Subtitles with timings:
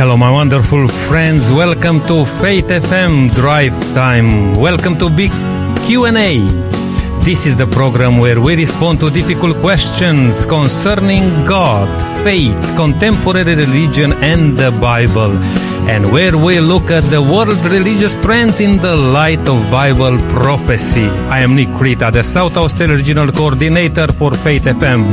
[0.00, 1.52] Hello, my wonderful friends.
[1.52, 4.54] Welcome to Faith FM Drive Time.
[4.54, 5.30] Welcome to Big
[5.84, 6.38] Q&A.
[7.20, 11.86] This is the program where we respond to difficult questions concerning God,
[12.24, 15.36] faith, contemporary religion, and the Bible,
[15.92, 21.10] and where we look at the world religious trends in the light of Bible prophecy.
[21.28, 25.04] I am Nick Krita, the South Australia Regional Coordinator for Faith FM.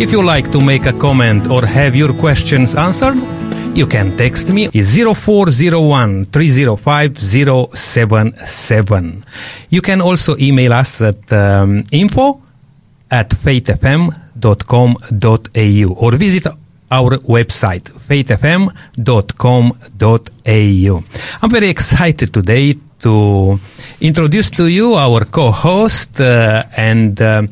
[0.00, 3.39] If you like to make a comment or have your questions answered,
[3.74, 7.18] you can text me 0401 305
[7.74, 9.24] 077.
[9.70, 12.40] You can also email us at um, info
[13.10, 16.46] at faithfm.com.au or visit
[16.90, 21.04] our website faithfm.com.au.
[21.42, 23.60] I'm very excited today to
[24.00, 27.42] introduce to you our co-host uh, and uh,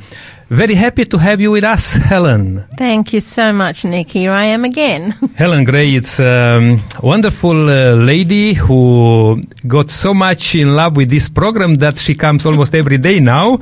[0.51, 2.65] very happy to have you with us, Helen.
[2.77, 4.09] Thank you so much, Nick.
[4.09, 5.11] Here I am again.
[5.37, 11.11] Helen Gray, it's a um, wonderful uh, lady who got so much in love with
[11.11, 13.59] this program that she comes almost every day now.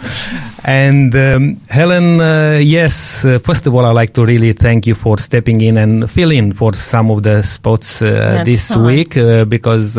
[0.65, 4.95] And um, Helen, uh, yes, uh, first of all, I'd like to really thank you
[4.95, 8.83] for stepping in and fill in for some of the spots uh, this fine.
[8.85, 9.99] week uh, because,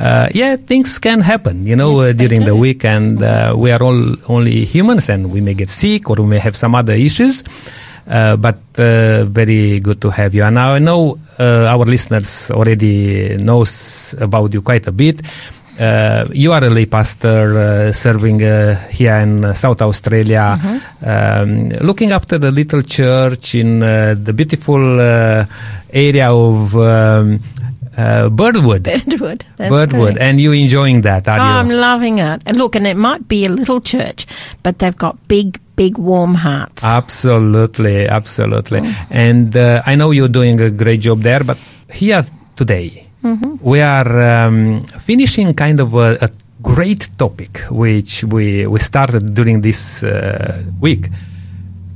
[0.00, 3.70] uh, yeah, things can happen, you know, Yes, uh, during the week, and uh, we
[3.70, 6.94] are all only humans, and we may get sick or we may have some other
[6.94, 7.44] issues.
[8.08, 10.42] Uh, but uh, very good to have you.
[10.42, 15.22] And now I know uh, our listeners already knows about you quite a bit.
[15.78, 20.58] Uh, you are a lay pastor uh, serving uh, here in South Australia,
[21.04, 27.38] um, looking after the little church in the beautiful area of um,
[28.00, 28.82] uh, Birdwood.
[28.84, 29.44] Birdwood.
[29.56, 30.18] That's Birdwood, correct.
[30.20, 32.42] and you're enjoying that, are Oh, I'm loving it.
[32.46, 34.26] And look, and it might be a little church,
[34.62, 36.82] but they've got big, big warm hearts.
[36.84, 38.80] Absolutely, absolutely.
[39.10, 41.58] And uh, I know you're doing a great job there, but
[41.92, 42.24] here
[42.56, 43.06] today,
[43.60, 46.28] we are um, finishing kind of a, a
[46.62, 51.08] great topic which we, we started during this uh, week,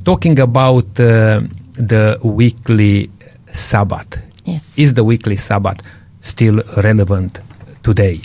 [0.05, 1.41] talking about uh,
[1.73, 3.11] the weekly
[3.53, 4.19] Sabbath.
[4.45, 4.77] yes.
[4.79, 5.81] Is the weekly Sabbath
[6.25, 7.41] still relevant
[7.85, 8.21] today?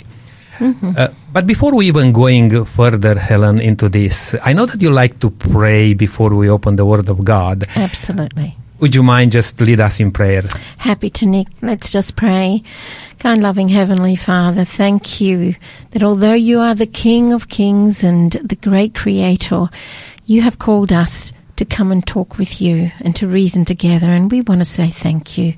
[0.60, 5.18] Uh, but before we even going further, Helen, into this, I know that you like
[5.20, 7.64] to pray before we open the Word of God.
[7.76, 8.56] Absolutely.
[8.80, 10.42] Would you mind just lead us in prayer?
[10.78, 11.48] Happy to Nick.
[11.62, 12.62] Let's just pray.
[13.18, 15.54] Kind, loving Heavenly Father, thank you
[15.92, 19.68] that although you are the King of Kings and the great Creator,
[20.24, 24.06] you have called us to come and talk with you and to reason together.
[24.06, 25.54] And we want to say thank you.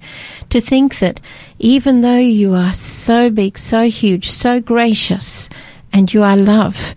[0.50, 1.20] To think that
[1.60, 5.48] even though you are so big, so huge, so gracious,
[5.92, 6.96] and you are love,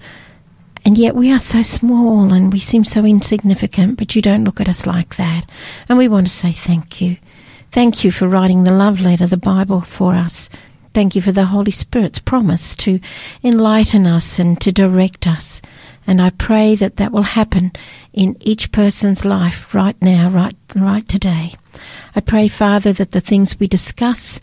[0.84, 4.60] and yet we are so small and we seem so insignificant, but you don't look
[4.60, 5.48] at us like that.
[5.88, 7.18] And we want to say thank you.
[7.72, 10.50] Thank you for writing the love letter, the Bible, for us.
[10.96, 13.00] Thank you for the Holy Spirit's promise to
[13.44, 15.62] enlighten us and to direct us.
[16.08, 17.72] And I pray that that will happen
[18.14, 21.56] in each person's life right now, right, right today.
[22.16, 24.40] I pray, Father, that the things we discuss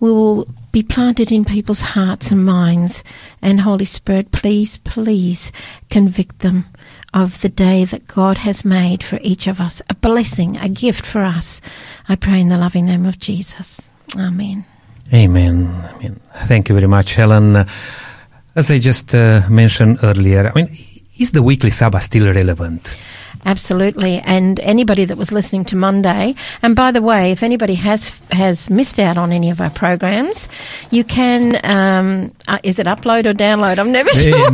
[0.00, 3.04] will be planted in people's hearts and minds.
[3.40, 5.52] And Holy Spirit, please, please
[5.88, 6.66] convict them
[7.14, 11.06] of the day that God has made for each of us, a blessing, a gift
[11.06, 11.60] for us.
[12.08, 13.88] I pray in the loving name of Jesus.
[14.18, 14.66] Amen.
[15.12, 15.90] Amen.
[15.94, 16.20] Amen.
[16.46, 17.64] Thank you very much, Helen.
[18.56, 20.76] As I just uh, mentioned earlier, I mean,
[21.18, 22.96] is the weekly Sabbath still relevant?
[23.46, 28.08] Absolutely, and anybody that was listening to Monday, and by the way, if anybody has
[28.30, 30.48] has missed out on any of our programs,
[30.90, 31.60] you can.
[31.62, 33.78] Um, uh, is it upload or download?
[33.78, 34.48] I'm never sure.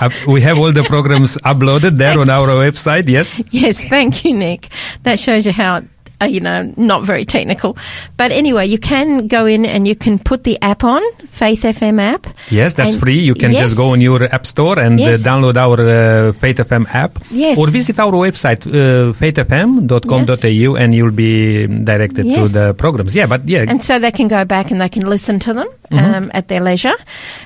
[0.00, 3.42] Uh, we have all the programs uploaded there on our website, yes?
[3.50, 4.70] Yes, thank you, Nick.
[5.02, 5.82] That shows you how.
[6.18, 7.76] Uh, you know, not very technical,
[8.16, 12.00] but anyway, you can go in and you can put the app on Faith FM
[12.00, 12.26] app.
[12.50, 13.18] Yes, that's And- free.
[13.18, 13.64] You can yes.
[13.66, 15.20] just go on your app store and Yes.
[15.20, 17.18] uh, download our uh, Faith FM app.
[17.30, 17.58] Yes.
[17.58, 23.14] Or visit our website, uh, faithfm.com.au, and you'll be directed to the programs.
[23.14, 23.64] Yeah, but yeah.
[23.68, 26.14] And so they can go back and they can listen to them Mm-hmm.
[26.14, 26.96] um, at their leisure.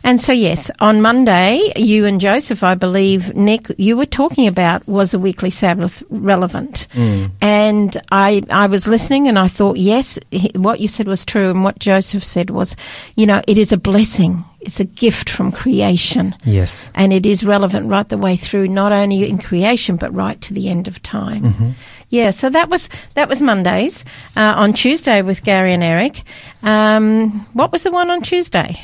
[0.02, 4.88] And so, yes, on Monday, you and Joseph, I believe, Nick, you were talking about
[4.88, 6.87] was the weekly Sabbath relevant?
[6.94, 7.31] Mm.
[7.43, 10.18] And I, I was listening and I thought, yes,
[10.54, 11.50] what you said was true.
[11.50, 12.76] And what Joseph said was,
[13.16, 14.44] you know, it is a blessing.
[14.60, 16.34] It's a gift from creation.
[16.44, 16.90] yes.
[16.94, 20.52] And it is relevant right the way through, not only in creation, but right to
[20.54, 21.44] the end of time.
[21.44, 21.70] Mm-hmm.
[22.10, 24.04] Yeah, so that was that was Mondays.
[24.36, 26.24] Uh, on Tuesday with Gary and Eric.
[26.62, 28.80] Um, what was the one on Tuesday?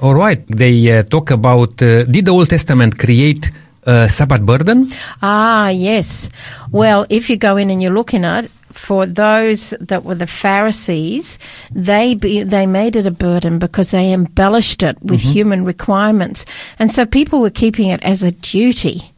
[0.00, 0.42] All right.
[0.48, 3.50] They uh, talk about uh, did the Old Testament create
[3.86, 4.90] uh, Sabbath burden?
[5.22, 6.28] Ah, yes.
[6.72, 10.26] Well, if you go in and you look in it, for those that were the
[10.26, 11.38] Pharisees,
[11.72, 15.32] they be, they made it a burden because they embellished it with Mm-hmm.
[15.32, 16.44] human requirements,
[16.78, 19.12] and so people were keeping it as a duty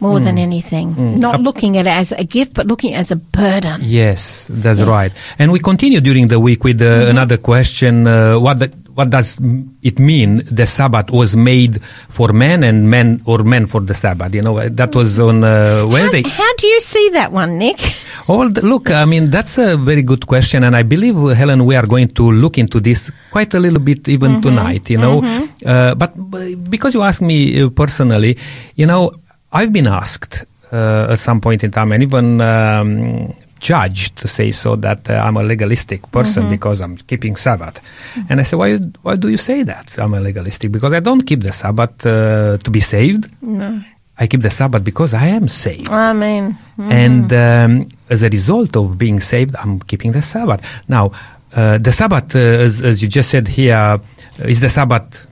[0.00, 0.24] more Mm.
[0.24, 3.16] than anything, not looking at it as a gift, but looking at it as a
[3.16, 3.80] burden.
[3.82, 4.80] Yes, that's Yes.
[4.80, 4.90] Mm-hmm.
[4.90, 5.12] right.
[5.38, 8.06] And we continue during the week with uh, another question.
[8.06, 9.38] Uh, what the, what does
[9.82, 14.34] it mean the Sabbath was made for men and men or men for the Sabbath?
[14.34, 16.22] You know, that was on uh, Wednesday.
[16.22, 17.78] How, how do you see that one, Nick?
[18.26, 20.64] Oh, well, look, I mean, that's a very good question.
[20.64, 23.80] And I believe, uh, Helen, we are going to look into this quite a little
[23.80, 25.22] bit even tonight, you know.
[25.64, 28.38] Uh, but uh, because you asked me uh, personally,
[28.76, 29.12] you know,
[29.52, 33.30] I've been asked uh, at some point in time and even um,
[33.60, 37.80] judged to say so that uh, I'm a legalistic person because I'm keeping Sabbath.
[38.28, 40.72] And I say, why, why do you say that I'm a legalistic?
[40.72, 43.30] Because I don't keep the Sabbath uh, to be saved.
[43.42, 43.82] No.
[44.18, 45.90] I keep the Sabbath because I am saved.
[45.90, 50.62] I mean, mm, And um, as a result of being saved, I'm keeping the Sabbath.
[50.88, 51.12] Now,
[51.54, 53.98] uh, the Sabbath, uh, as, as you just said here, uh,
[54.38, 55.26] the Sabbath,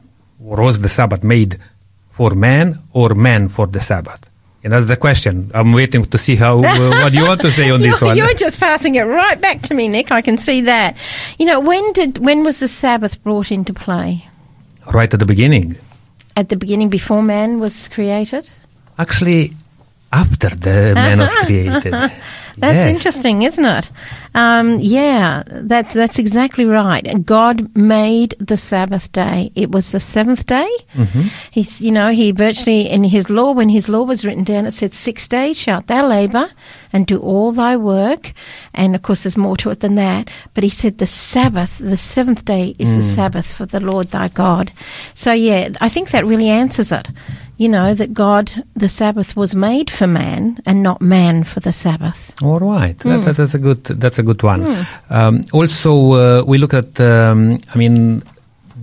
[0.45, 1.59] or was the Sabbath made
[2.11, 4.29] for man or man for the Sabbath?
[4.65, 5.51] And that's the question.
[5.53, 8.17] I'm waiting to see how uh, what you want to say on this you're, one.
[8.17, 10.11] you're just passing it right back to me, Nick.
[10.11, 10.97] I can see that.
[11.39, 14.27] You know, when did when was the Sabbath brought into play?
[14.93, 15.77] Right at the beginning.
[16.35, 18.49] At the beginning, before man was created.
[18.99, 19.53] Actually,
[20.23, 21.93] after the man was created.
[22.57, 22.87] That's Yes.
[22.97, 23.91] interesting, isn't it?
[24.37, 27.03] Um, yeah, that's that's exactly right.
[27.27, 29.51] God made the Sabbath day.
[29.57, 30.71] It was the seventh day.
[30.95, 31.23] Mm-hmm.
[31.51, 34.71] He's, you know, he virtually in his law, when his law was written down, it
[34.71, 36.49] said six days shalt thou labour
[36.93, 38.33] and do all thy work.
[38.73, 40.31] And of course, there's more to it than that.
[40.55, 43.15] But he said the Sabbath, the seventh day, is the Mm.
[43.17, 44.71] Sabbath for the Lord thy God.
[45.15, 47.09] So yeah, I think that really answers it.
[47.57, 51.71] You know that God, the Sabbath was made for man and not man for the
[51.73, 52.33] Sabbath.
[52.43, 53.21] All right, Hmm.
[53.21, 53.85] that, that's a good.
[53.85, 54.67] That's a good one.
[55.09, 56.99] Um, also, uh, we look at.
[57.01, 58.23] Um, I mean,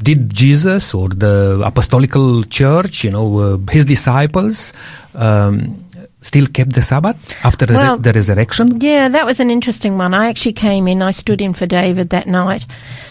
[0.01, 4.73] did Jesus or the apostolical church, you know, uh, his disciples,
[5.15, 5.83] um,
[6.21, 8.79] still kept the Sabbath after the, Well, the resurrection?
[8.79, 10.13] Yeah, that was an interesting one.
[10.13, 12.65] I actually came in, I stood in for David that night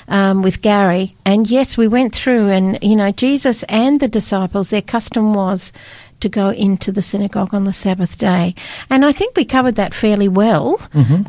[0.09, 1.17] um, with Gary.
[1.25, 5.73] And yes, we went through, and, you know, Jesus and the disciples, their custom was
[6.20, 8.55] to go into the synagogue on the Sabbath day.
[8.88, 10.81] And I think we covered that fairly well.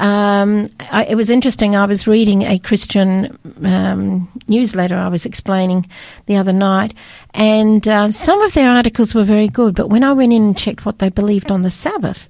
[0.02, 1.76] Um, I, it was interesting.
[1.76, 5.90] I was reading a Christian um, newsletter I was explaining
[6.26, 6.94] the other night,
[7.34, 9.76] and uh, some of their articles were very good.
[9.76, 12.30] But when I went in and checked what they believed on the Sabbath,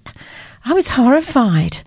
[0.65, 1.77] I was horrified.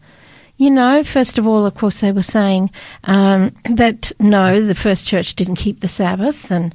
[0.56, 2.70] You know, first of all, of course, they were saying
[3.05, 6.75] um, that no, the first church didn't keep the Sabbath, and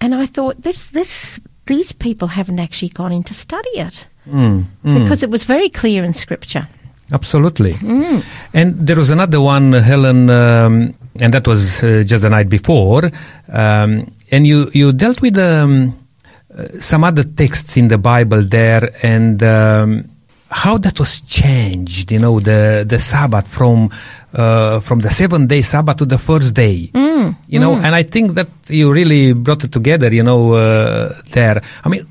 [0.00, 4.64] and I thought this this these people haven't actually gone in to study it Mm,
[4.84, 6.66] mm, because it was very clear in Scripture.
[7.12, 7.74] absolutely.
[7.74, 8.22] Mm.
[8.54, 13.10] And there was another one, Helen, um, and that was uh, just the night before.
[13.52, 15.92] Um, and you you dealt with um,
[16.56, 20.08] uh, some other texts in the Bible there, and um,
[20.62, 22.06] how that was changed.
[22.14, 22.60] You know, the
[22.92, 23.78] the Sabbath from
[24.42, 26.76] uh, from the seventh day Sabbath to the first day.
[26.94, 30.08] Mm, You know, and I think that you really brought it together.
[30.18, 31.58] You know, uh, there.
[31.84, 32.04] I mean.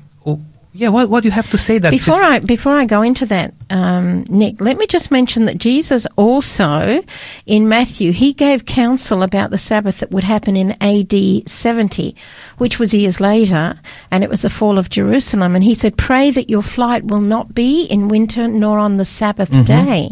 [0.76, 3.00] Yeah, what, what do you have to say that Before just- I before I go
[3.02, 7.00] into that, um, Nick, let me just mention that Jesus also
[7.46, 11.44] in Matthew he gave counsel about the Sabbath that would happen in A.D.
[11.46, 12.16] seventy,
[12.58, 13.78] which was years later,
[14.10, 15.54] and it was the fall of Jerusalem.
[15.54, 19.04] And he said, "Pray that your flight will not be in winter nor on the
[19.04, 20.10] Sabbath day."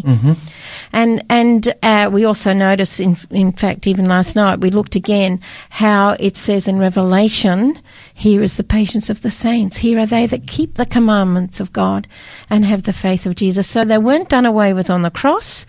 [0.92, 5.40] And and uh, we also notice, in in fact, even last night we looked again
[5.70, 7.80] how it says in Revelation,
[8.14, 9.78] "Here is the patience of the saints.
[9.78, 12.02] Here are they that keep the commandments of God
[12.50, 15.66] and have the faith of Jesus." So they weren't done away with on the cross,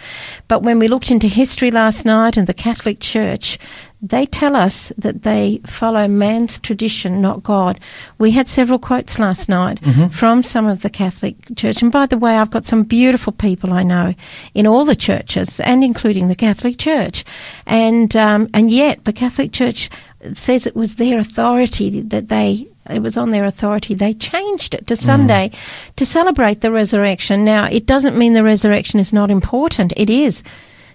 [0.48, 3.58] but when we looked into history last night and the Catholic Church,
[4.06, 7.80] they tell us that they follow man's tradition, not God.
[8.18, 9.80] We had several quotes last night
[10.12, 11.82] from some of the Catholic Church.
[11.82, 14.13] And by the way, I've got some beautiful people I know
[14.54, 17.24] in all the churches, and including the Catholic Church.
[17.66, 19.90] And um, and yet the Catholic Church
[20.34, 23.94] says it was their authority that they it was on their authority.
[23.94, 25.52] They changed it to Sunday
[25.96, 27.46] to celebrate the resurrection.
[27.46, 29.94] Now, it doesn't mean the resurrection is not important.
[29.96, 30.44] It is.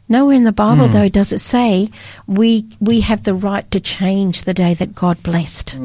[0.09, 1.91] Nowhere in the Bible, though, does it say
[2.27, 5.77] we we have the right to change the day that God blessed.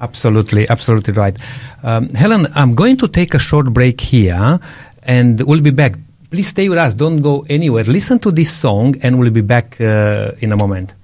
[0.00, 1.36] Absolutely, absolutely right.
[1.84, 4.58] Um, Helen, I'm going to take a short break here
[5.04, 5.94] and we'll be back.
[6.30, 6.94] Please stay with us.
[6.94, 7.84] Don't go anywhere.
[7.84, 10.94] Listen to this song and we'll be back uh, in a moment.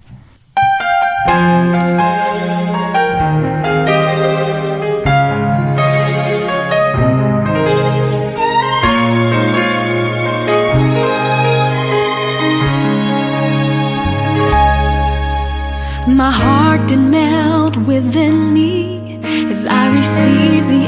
[16.19, 19.21] My heart did melt within me
[19.53, 20.85] as I received the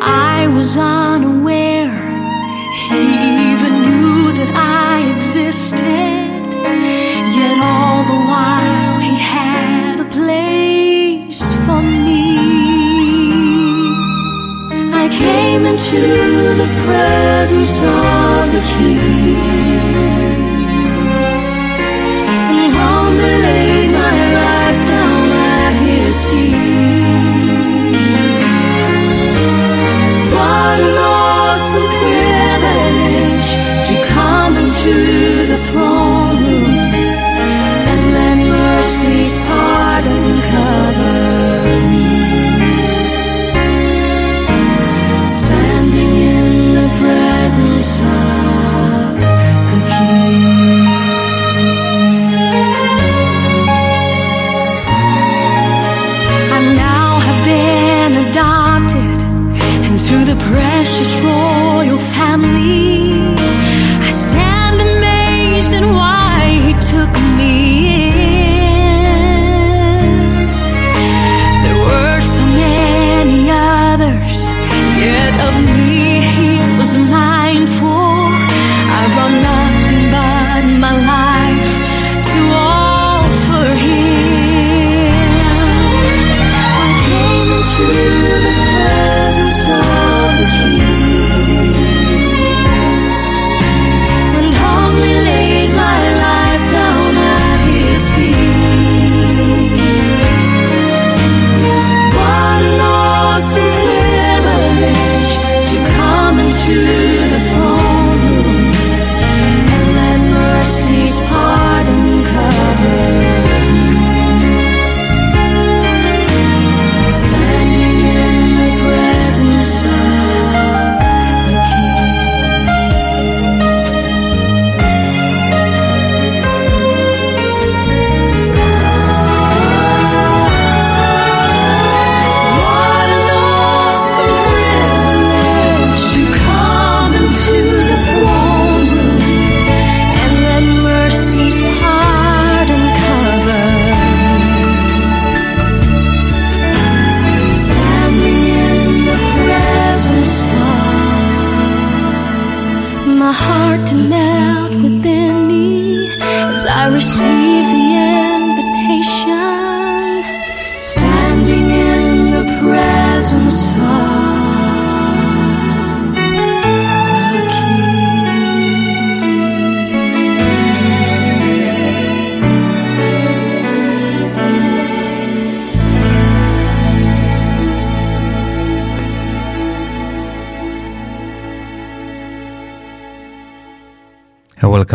[0.00, 1.92] I was unaware
[2.88, 3.02] he
[3.52, 6.11] even knew that I existed.
[15.84, 19.36] Into the presence of the King
[22.54, 27.02] and humbly laid my life down at his feet.
[30.32, 31.01] What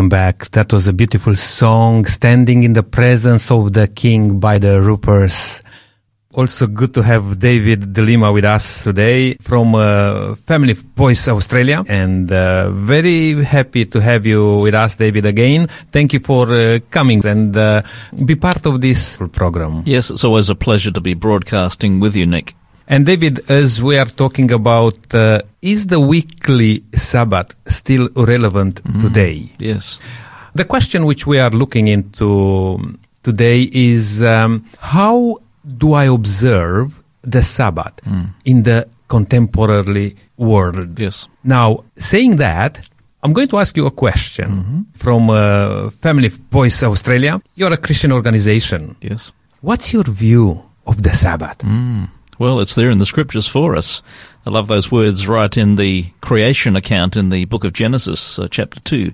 [0.07, 0.51] Welcome back.
[0.51, 5.61] That was a beautiful song, Standing in the Presence of the King by the Roopers.
[6.33, 12.31] Also good to have David d'Lima with us today from uh, Family Voice Australia and
[12.31, 15.67] uh, very happy to have you with us, David, again.
[15.91, 17.81] Thank you for uh, coming and uh,
[18.23, 19.83] be part of this program.
[19.85, 22.55] Yes, it's always a pleasure to be broadcasting with you, Nick.
[22.87, 29.49] And David, as we are talking about, uh, is the weekly Sabbath still relevant today?
[29.59, 29.99] Yes.
[30.55, 35.37] The question which we are looking into today is um, how
[35.77, 37.99] do I observe the Sabbath
[38.45, 40.97] in the contemporary world?
[40.97, 41.27] Yes.
[41.43, 42.89] Now, saying that,
[43.21, 47.41] I'm going to ask you a question from uh, Family Voice Australia.
[47.55, 48.95] You're a Christian organization.
[49.01, 49.31] Yes.
[49.59, 51.61] What's your view of the Sabbath?
[52.39, 54.01] Well, it's there in the scriptures for us.
[54.45, 58.47] I love those words right in the creation account in the book of Genesis, uh,
[58.49, 59.11] chapter 2.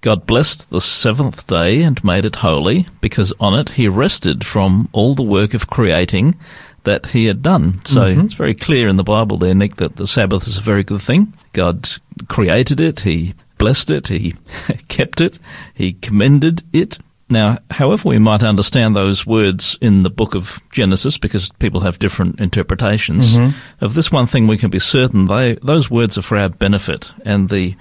[0.00, 4.88] God blessed the seventh day and made it holy, because on it he rested from
[4.92, 6.36] all the work of creating
[6.84, 7.80] that he had done.
[7.86, 10.84] So it's very clear in the Bible there, Nick, that the Sabbath is a very
[10.84, 11.32] good thing.
[11.54, 11.88] God
[12.28, 14.34] created it, he blessed it, he
[14.88, 15.38] kept it,
[15.72, 16.98] he commended it.
[17.30, 21.98] Now, however we might understand those words in the book of Genesis, because people have
[21.98, 23.36] different interpretations,
[23.80, 27.12] of this one thing we can be certain, they, those words are for our benefit.
[27.24, 27.74] And the,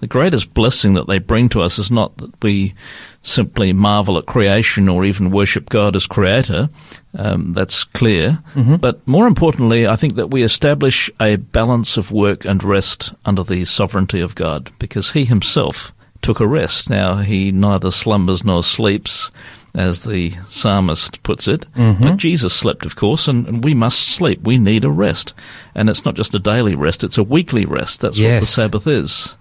[0.00, 2.74] the greatest blessing that they bring to us is not that we
[3.22, 6.68] simply marvel at creation or even worship God as creator.
[7.16, 8.38] Um, that's clear.
[8.76, 13.42] But more importantly, I think that we establish a balance of work and rest under
[13.42, 16.90] the sovereignty of God because He Himself took a rest.
[16.90, 19.30] Now, He neither slumbers nor sleeps,
[19.74, 21.66] as the psalmist puts it.
[21.74, 24.42] But Jesus slept, of course, and, and we must sleep.
[24.42, 25.32] We need a rest.
[25.74, 28.00] And it's not just a daily rest, it's a weekly rest.
[28.00, 29.36] That's what the Sabbath is.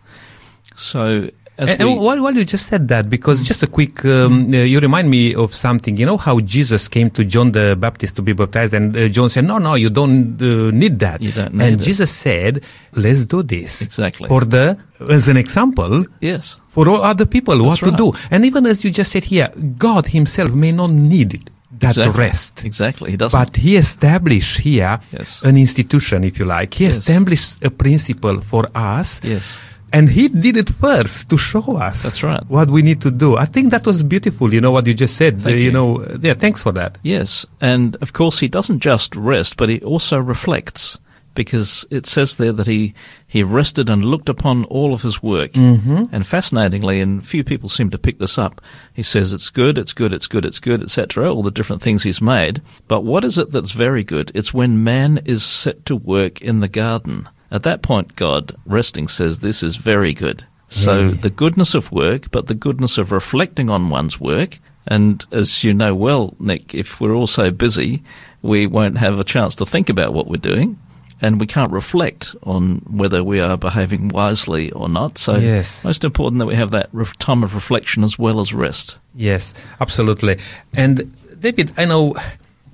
[0.76, 4.06] So, as And, we, and while, while you just said that, because just a quick,
[4.06, 5.98] um, uh, you remind me of something.
[5.98, 9.30] You know how Jesus came to John the Baptist to be baptized, and uh, John
[9.30, 11.84] said, "No, no, you don't uh, need that." You don't need and it.
[11.84, 14.30] Jesus said, "Let's do this Exactly.
[14.30, 14.78] for the
[15.08, 16.58] as an example yes.
[16.72, 19.50] for all other people what That's to do." And even as you just said here,
[19.78, 22.20] God Himself may not need it that Exactly.
[22.20, 22.66] rest.
[22.66, 23.12] Exactly.
[23.12, 23.40] He doesn't.
[23.40, 25.42] But he established here Yes.
[25.44, 26.74] an institution, if you like.
[26.74, 26.98] He Yes.
[27.00, 29.22] established a principle for us.
[29.24, 29.58] Yes.
[29.92, 32.44] And he did it first to show us That's right.
[32.48, 33.38] what we need to do.
[33.38, 35.42] I think that was beautiful, you know, what you just said.
[35.44, 35.72] Uh, you.
[35.72, 37.00] know, yeah, thanks for that.
[37.02, 41.00] Yes, and of course he doesn't just rest, but he also reflects,
[41.36, 42.94] because it says there that he
[43.28, 45.52] he rested and looked upon all of his work.
[45.54, 46.06] Mm-hmm.
[46.12, 48.62] And fascinatingly, and few people seem to pick this up,
[48.94, 51.34] he says it's good, it's good, it's good, it's good, etc.
[51.34, 52.62] All the different things he's made.
[52.88, 54.32] But what is it that's very good?
[54.36, 57.28] It's when man is set to work in the garden.
[57.52, 60.46] At that point, God, resting, says this is very good.
[60.68, 61.12] So Yeah.
[61.22, 64.60] the goodness of work, but the goodness of reflecting on one's work.
[64.88, 68.04] And as you know well, Nick, if we're all so busy,
[68.42, 70.78] we won't have a chance to think about what we're doing.
[71.22, 75.18] And we can't reflect on whether we are behaving wisely or not.
[75.18, 75.84] So, Yes.
[75.84, 78.98] most important that we have that time of reflection as well as rest.
[79.16, 80.38] Yes, absolutely.
[80.74, 81.12] And
[81.42, 82.14] David, I know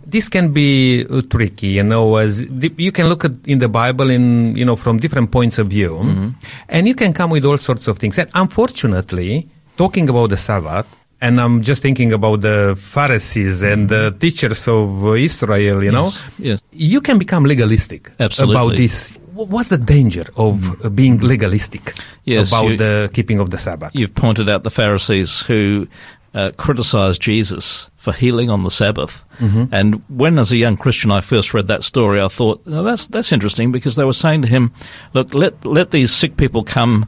[0.05, 2.45] this can be uh, tricky, you know, as
[2.77, 6.31] you can look at in the Bible in, you know, from different points of view,
[6.69, 8.19] and you can come with all sorts of things.
[8.19, 10.85] And unfortunately, talking about the Sabbath,
[11.22, 16.24] and I'm just thinking about the Pharisees and the teachers of Israel, you know, Yes,
[16.39, 16.63] yes.
[16.72, 18.56] you can become legalistic Absolutely.
[18.56, 19.13] about this.
[19.34, 23.91] What's the danger of uh, being legalistic Yes, about you- the keeping of the Sabbath?
[23.93, 25.88] You've pointed out the Pharisees who
[26.34, 29.23] uh, criticized Jesus for healing on the Sabbath.
[29.71, 33.08] And when, as a young Christian, I first read that story, I thought, "Now that's
[33.08, 34.71] that's interesting because they were saying to him,
[35.13, 37.06] "Look, let let these sick people come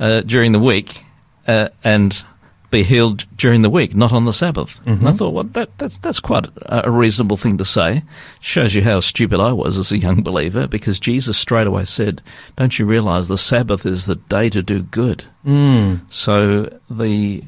[0.00, 1.04] uh, during the week
[1.48, 2.24] uh, and."
[2.72, 4.80] Be healed during the week, not on the Sabbath.
[4.86, 5.16] And I mm-hmm.
[5.18, 8.02] thought, well, that, that's that's quite a, reasonable thing to say.
[8.40, 12.22] Shows you how stupid I was as a young believer, because Jesus straight away said,
[12.56, 16.00] "Don't you realize the Sabbath is the day to do good?" Mm.
[16.10, 17.44] So the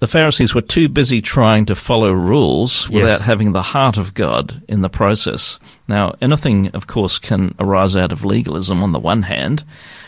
[0.00, 3.02] the Pharisees were too busy trying to follow rules Yes.
[3.02, 5.58] without having the heart of God in the process.
[5.88, 9.64] Now, anything, of course, can arise out of legalism on the one hand,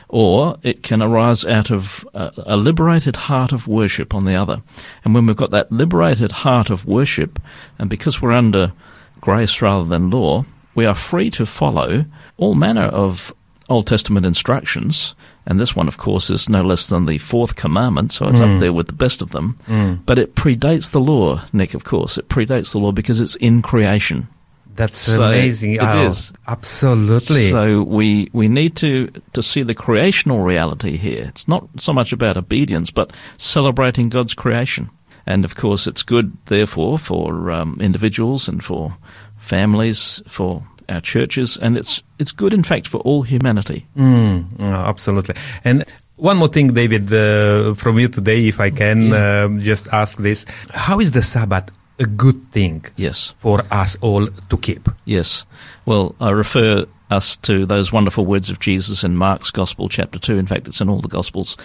[0.09, 4.63] or it can arise out of a, a liberated heart of worship on the other.
[5.05, 7.41] And when we've got that liberated heart of worship,
[7.79, 8.73] and because we're under
[9.21, 12.05] grace rather than law, we are free to follow
[12.37, 13.35] all manner of
[13.69, 15.15] Old Testament instructions,
[15.47, 18.49] and this one, of course, is no less than the fourth commandment, so it's up
[18.49, 18.61] mm.
[18.61, 19.59] there with the best of them.
[19.67, 20.01] Mm.
[20.05, 22.19] But it predates the law, Nick, of course.
[22.19, 24.29] It predates the law because it's in creation.
[24.77, 25.73] That's So amazing.
[25.73, 26.33] it Oh, is.
[26.47, 27.51] Absolutely.
[27.51, 31.25] So we, we need to, to see the creational reality here.
[31.29, 34.91] It's not so much about obedience, but celebrating God's creation.
[35.27, 38.97] And of course, it's good, therefore, for um, individuals and for
[39.39, 43.87] families, for our churches, and it's it's good, in fact, for all humanity.
[43.97, 45.35] Mm, oh, absolutely.
[45.65, 45.85] And
[46.15, 50.47] one more thing, David, uh, from you today, if I can um, just ask this.
[50.73, 53.35] How is the Sabbath a good thing Yes.
[53.39, 54.89] for us all to keep?
[55.05, 55.45] Yes.
[55.85, 60.37] Well, I refer us to those wonderful words of Jesus in Mark's Gospel, chapter 2.
[60.39, 61.57] In fact, it's in all the Gospels.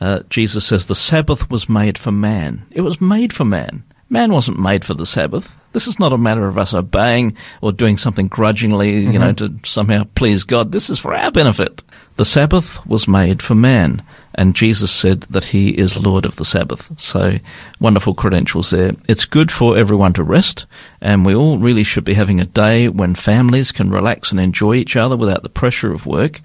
[0.00, 2.66] Uh, Jesus says, The Sabbath was made for man.
[2.70, 3.82] It was made for man.
[4.10, 5.56] Man wasn't made for the Sabbath.
[5.72, 9.54] This is not a matter of us obeying or doing something grudgingly, you know, to
[9.64, 10.72] somehow please God.
[10.72, 11.82] This is for our benefit.
[12.16, 14.02] The Sabbath was made for man,
[14.34, 16.98] and Jesus said that he is Lord of the Sabbath.
[17.00, 17.38] So,
[17.80, 18.92] wonderful credentials there.
[19.08, 20.66] It's good for everyone to rest,
[21.00, 24.74] and we all really should be having a day when families can relax and enjoy
[24.74, 26.40] each other without the pressure of work.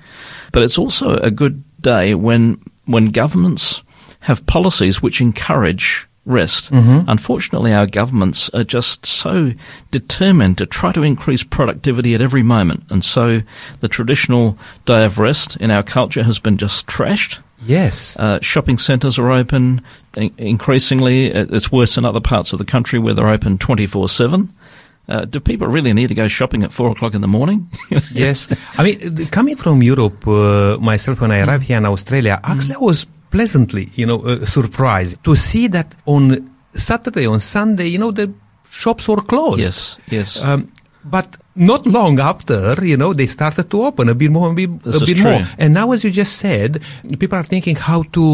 [0.52, 3.84] But it's also a good day when when governments
[4.21, 6.71] have policies which encourage rest.
[6.71, 9.53] Unfortunately, our governments are just so
[9.91, 12.83] determined to try to increase productivity at every moment.
[12.89, 13.41] And so
[13.79, 17.39] the traditional day of rest in our culture has been just trashed.
[17.65, 18.17] Yes.
[18.17, 19.81] Uh, shopping centres are open.
[20.15, 24.09] In- increasingly, uh, it's worse in other parts of the country where they're open 24
[24.09, 24.53] 7.
[25.07, 27.69] Uh, do people really need to go shopping at four o'clock in the morning?
[28.11, 28.51] yes.
[28.77, 32.79] I mean, coming from Europe uh, myself, when I arrived here in Australia, actually I
[32.79, 33.05] was
[33.36, 36.24] pleasantly, you know, uh, surprised to see that on
[36.74, 38.32] Saturday, on Sunday, you know, the
[38.69, 39.60] shops were closed.
[39.60, 40.41] Yes, yes.
[40.41, 40.67] Um,
[41.04, 44.71] but not long after, you know, they started to open a bit more and bit,
[44.84, 45.41] This a bit more.
[45.58, 46.82] And now, as you just said,
[47.19, 48.26] people are thinking how to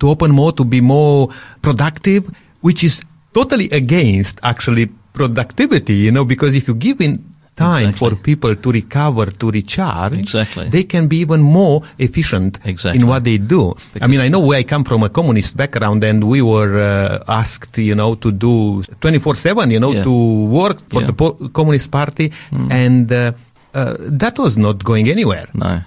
[0.00, 1.30] to open more, to be more
[1.62, 2.28] productive,
[2.60, 7.22] which is totally against actually productivity, you know, because if you give in
[7.56, 8.10] time Exactly.
[8.10, 10.68] for people to recover, to recharge, Exactly.
[10.68, 13.00] they can be even more efficient Exactly.
[13.00, 13.74] in what they do.
[14.00, 17.24] I mean, I know where I come from a communist background and we were uh,
[17.28, 20.02] asked, you know, to do 24-7, you know, Yeah.
[20.04, 20.12] to
[20.60, 21.06] work for Yeah.
[21.06, 22.32] the po- Communist Party
[22.70, 23.32] and uh,
[23.74, 25.46] uh, that was not going anywhere.
[25.54, 25.80] No.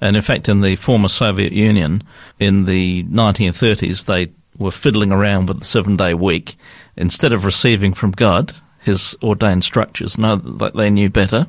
[0.00, 2.02] And in fact, in the former Soviet Union,
[2.40, 4.26] in the 1930s, they
[4.58, 6.56] were fiddling around with the seven day week.
[6.96, 8.52] Instead of receiving from God
[8.84, 11.46] his ordained structures, no, th- they knew better.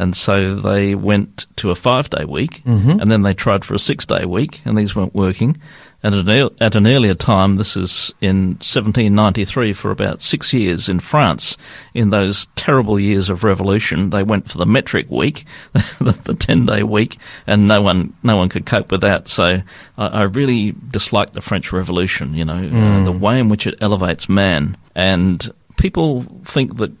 [0.00, 2.62] And so they went to a five day week,
[3.00, 5.60] and then they tried for a six day week, and these weren't working.
[6.04, 10.88] And at an, at an earlier time, this is in 1793, for about six years
[10.88, 11.56] in France,
[11.92, 16.84] in those terrible years of revolution, they went for the metric week, the 10 day
[16.84, 19.26] week, and no one, no one could cope with that.
[19.26, 19.60] So
[19.96, 22.54] I, I really dislike the French Revolution, you know,
[23.00, 24.76] uh, the way in which it elevates man.
[24.94, 26.92] And people think that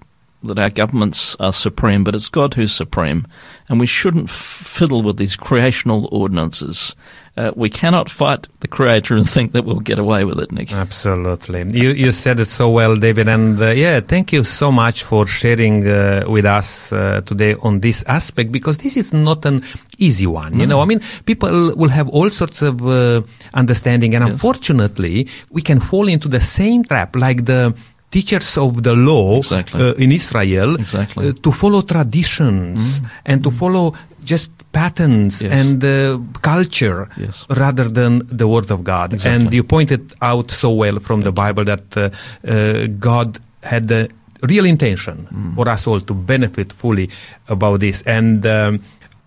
[0.44, 3.26] that our governments are supreme, but it's God who's supreme,
[3.68, 6.94] and we shouldn't f- fiddle with these creational ordinances.
[7.36, 10.72] Uh, we cannot fight the Creator and think that we'll get away with it, Nick.
[10.72, 11.62] Absolutely.
[11.70, 13.28] You, you said it so well, David.
[13.28, 17.78] And uh, yeah, thank you so much for sharing uh, with us uh, today on
[17.78, 19.62] this aspect because this is not an
[19.98, 20.58] easy one.
[20.58, 23.22] You know, I mean, people will have all sorts of uh,
[23.54, 24.16] understanding.
[24.16, 27.72] And unfortunately, we can fall into the same trap like the
[28.10, 29.80] teachers of the law Exactly.
[29.82, 31.28] uh, in Israel Exactly.
[31.28, 33.94] uh, to follow traditions and to follow
[34.24, 35.52] just patterns Yes.
[35.52, 37.46] and uh, culture Yes.
[37.48, 39.14] rather than the word of God.
[39.14, 39.44] Exactly.
[39.44, 42.10] And you pointed out so well from the Bible that uh,
[42.46, 44.08] uh, God had the
[44.42, 45.54] real intention Mm.
[45.56, 47.10] for us all to benefit fully
[47.48, 48.02] about this.
[48.06, 48.80] And um,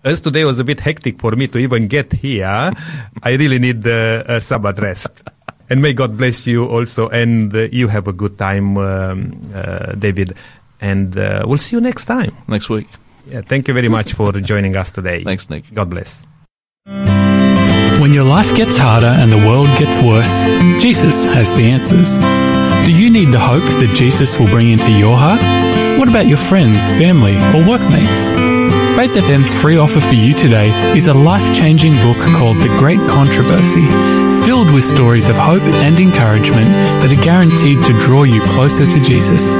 [0.04, 2.70] as today was a bit hectic for me to even get here,
[3.22, 5.12] I really need uh, a Sabbath rest.
[5.72, 9.94] And may God bless you also, and uh, you have a good time, um, uh,
[9.94, 10.36] David.
[10.82, 12.36] And uh, we'll see you next time.
[12.46, 12.88] Next week.
[13.26, 15.24] Yeah, thank you very much for joining us today.
[15.24, 15.72] Thanks, Nick.
[15.72, 16.26] God bless.
[18.02, 20.44] When your life gets harder and the world gets worse,
[20.78, 22.20] Jesus has the answers.
[22.84, 25.40] Do you need the hope that Jesus will bring into your heart?
[25.98, 28.51] What about your friends, family, or workmates?
[29.02, 33.00] Faith FM's free offer for you today is a life changing book called The Great
[33.10, 33.84] Controversy,
[34.46, 36.68] filled with stories of hope and encouragement
[37.02, 39.58] that are guaranteed to draw you closer to Jesus.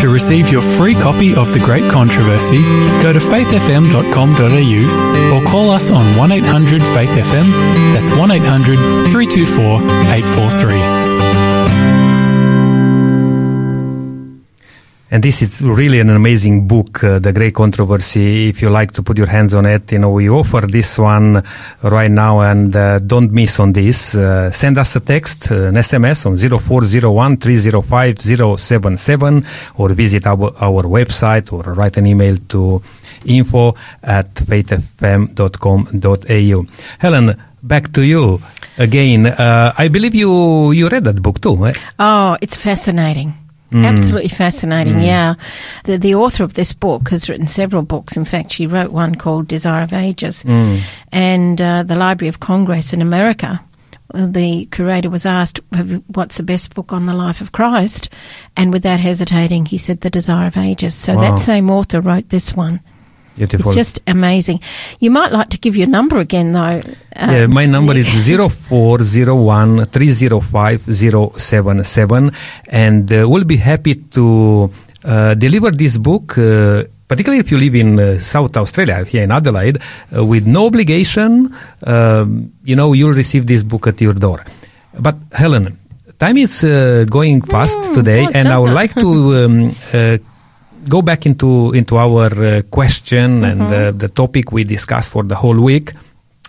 [0.00, 2.64] To receive your free copy of The Great Controversy,
[3.00, 7.46] go to faithfm.com.au or call us on 1 800 Faith FM.
[7.94, 8.76] That's 1 800
[9.06, 11.49] 324 843.
[15.12, 18.50] And this is really an amazing book, uh, The Great Controversy.
[18.50, 21.42] If you like to put your hands on it, you know, we offer this one
[21.82, 24.14] right now and uh, don't miss on this.
[24.14, 28.20] Uh, send us a text, uh, an SMS on 0401 305
[28.60, 29.44] 077
[29.78, 32.80] or visit our, our website or write an email to
[33.24, 36.66] info at faithfm.com.au.
[37.00, 38.40] Helen, back to you
[38.78, 39.26] again.
[39.26, 41.72] Uh, I believe you, you read that book too, eh?
[41.98, 43.34] Oh, it's fascinating.
[43.72, 45.34] Absolutely fascinating, yeah.
[45.84, 48.16] The the author of this book has written several books.
[48.16, 50.44] In fact, she wrote one called Desire of Ages.
[51.12, 53.60] And uh, the Library of Congress in America,
[54.14, 55.60] uh, the curator was asked,
[56.08, 58.08] What's the best book on the life of Christ?
[58.56, 60.94] And without hesitating, he said The Desire of Ages.
[60.94, 61.20] So Wow.
[61.22, 62.80] that same author wrote this one.
[63.44, 64.60] It's just amazing.
[65.00, 66.80] You might like to give your number again, though.
[67.16, 70.82] Yeah, my number is 0401 305
[71.38, 72.30] 077
[72.68, 74.70] and uh, we'll be happy to
[75.04, 79.30] uh, deliver this book, uh, particularly if you live in uh, South Australia, here in
[79.32, 79.78] Adelaide,
[80.16, 81.52] uh, with no obligation.
[81.84, 84.44] Um, you know, you'll receive this book at your door.
[84.98, 85.78] But Helen,
[86.18, 89.08] time is uh, going fast Mm, today, and I would like to
[89.44, 90.18] um, uh,
[90.90, 93.88] go back into into our uh, question and Mm-hmm.
[93.88, 95.92] uh, the topic we discussed for the whole week,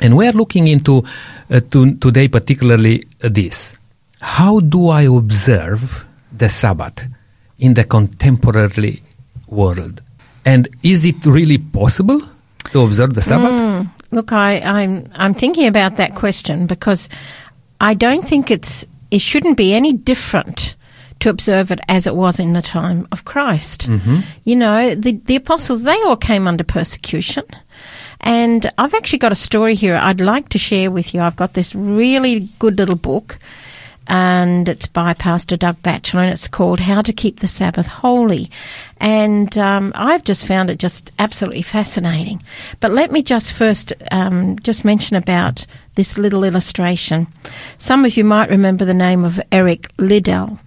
[0.01, 1.03] and we are looking into
[1.49, 3.77] uh, to, today particularly uh, this:
[4.19, 7.05] How do I observe the Sabbath
[7.59, 9.03] in the contemporary
[9.47, 10.01] world,
[10.45, 12.21] and is it really possible
[12.71, 13.57] to observe the Sabbath?
[13.57, 13.89] Mm.
[14.11, 17.09] Look, I, I'm I'm thinking about that question because
[17.79, 20.75] I don't think it's it shouldn't be any different
[21.21, 23.87] to observe it as it was in the time of Christ.
[24.43, 27.43] You know, the the apostles they all came under persecution.
[28.23, 31.21] And I've actually got a story here I'd like to share with you.
[31.21, 33.39] I've got this really good little book
[34.07, 38.51] and it's by Pastor Doug Batchelor, and it's called How to Keep the Sabbath Holy.
[38.97, 42.43] And um, I've just found it just absolutely fascinating.
[42.81, 47.27] But let me just first um, just mention about this little illustration.
[47.77, 50.59] Some of you might remember the name of Eric Liddell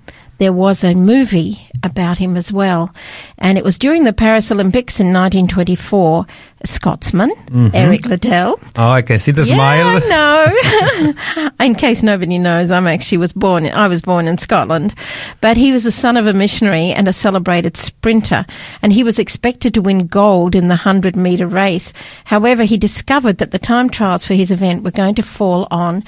[0.44, 2.94] there was a movie about him as well.
[3.38, 6.26] And it was during the Paris Olympics in 1924.
[6.60, 7.68] A Scotsman, mm-hmm.
[7.72, 8.60] Eric Liddell.
[8.76, 10.00] Oh, I can see the Yeah, smile.
[10.02, 11.50] I know.
[11.64, 13.64] in case nobody knows, I'm actually was born.
[13.66, 14.94] I was born in Scotland,
[15.40, 18.44] but he was the son of a missionary and a celebrated sprinter,
[18.82, 21.92] and he was expected to win gold in the hundred meter race.
[22.24, 26.04] However, he discovered that the time trials for his event were going to fall on.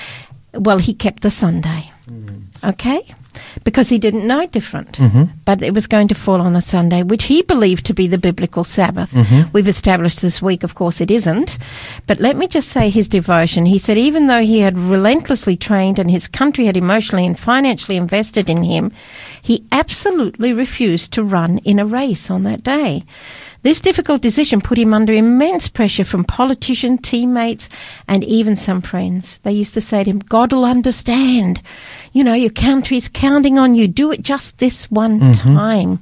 [0.54, 1.90] Well, he kept the Sunday.
[2.08, 2.44] Mm.
[2.64, 3.14] Okay.
[3.64, 4.98] Because he didn't know different.
[4.98, 5.24] Mm-hmm.
[5.44, 8.18] But it was going to fall on a Sunday, which he believed to be the
[8.18, 9.12] biblical Sabbath.
[9.12, 9.50] Mm-hmm.
[9.52, 11.58] We've established this week, of course, it isn't.
[12.06, 13.66] But let me just say his devotion.
[13.66, 17.96] He said, even though he had relentlessly trained and his country had emotionally and financially
[17.96, 18.92] invested in him,
[19.42, 23.04] he absolutely refused to run in a race on that day.
[23.66, 27.68] This difficult decision put him under immense pressure from politicians, teammates,
[28.06, 29.38] and even some friends.
[29.38, 31.60] They used to say to him, God will understand.
[32.12, 33.88] You know, your country's counting on you.
[33.88, 35.56] Do it just this one mm-hmm.
[35.56, 35.98] time.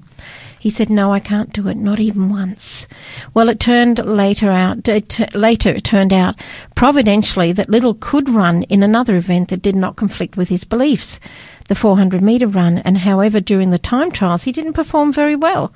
[0.60, 2.86] He said, "No, I can't do it, not even once."
[3.32, 4.86] Well, it turned later out.
[4.86, 6.38] It t- later, it turned out
[6.74, 11.18] providentially that Liddell could run in another event that did not conflict with his beliefs,
[11.68, 12.76] the 400 meter run.
[12.76, 15.72] And however, during the time trials, he didn't perform very well.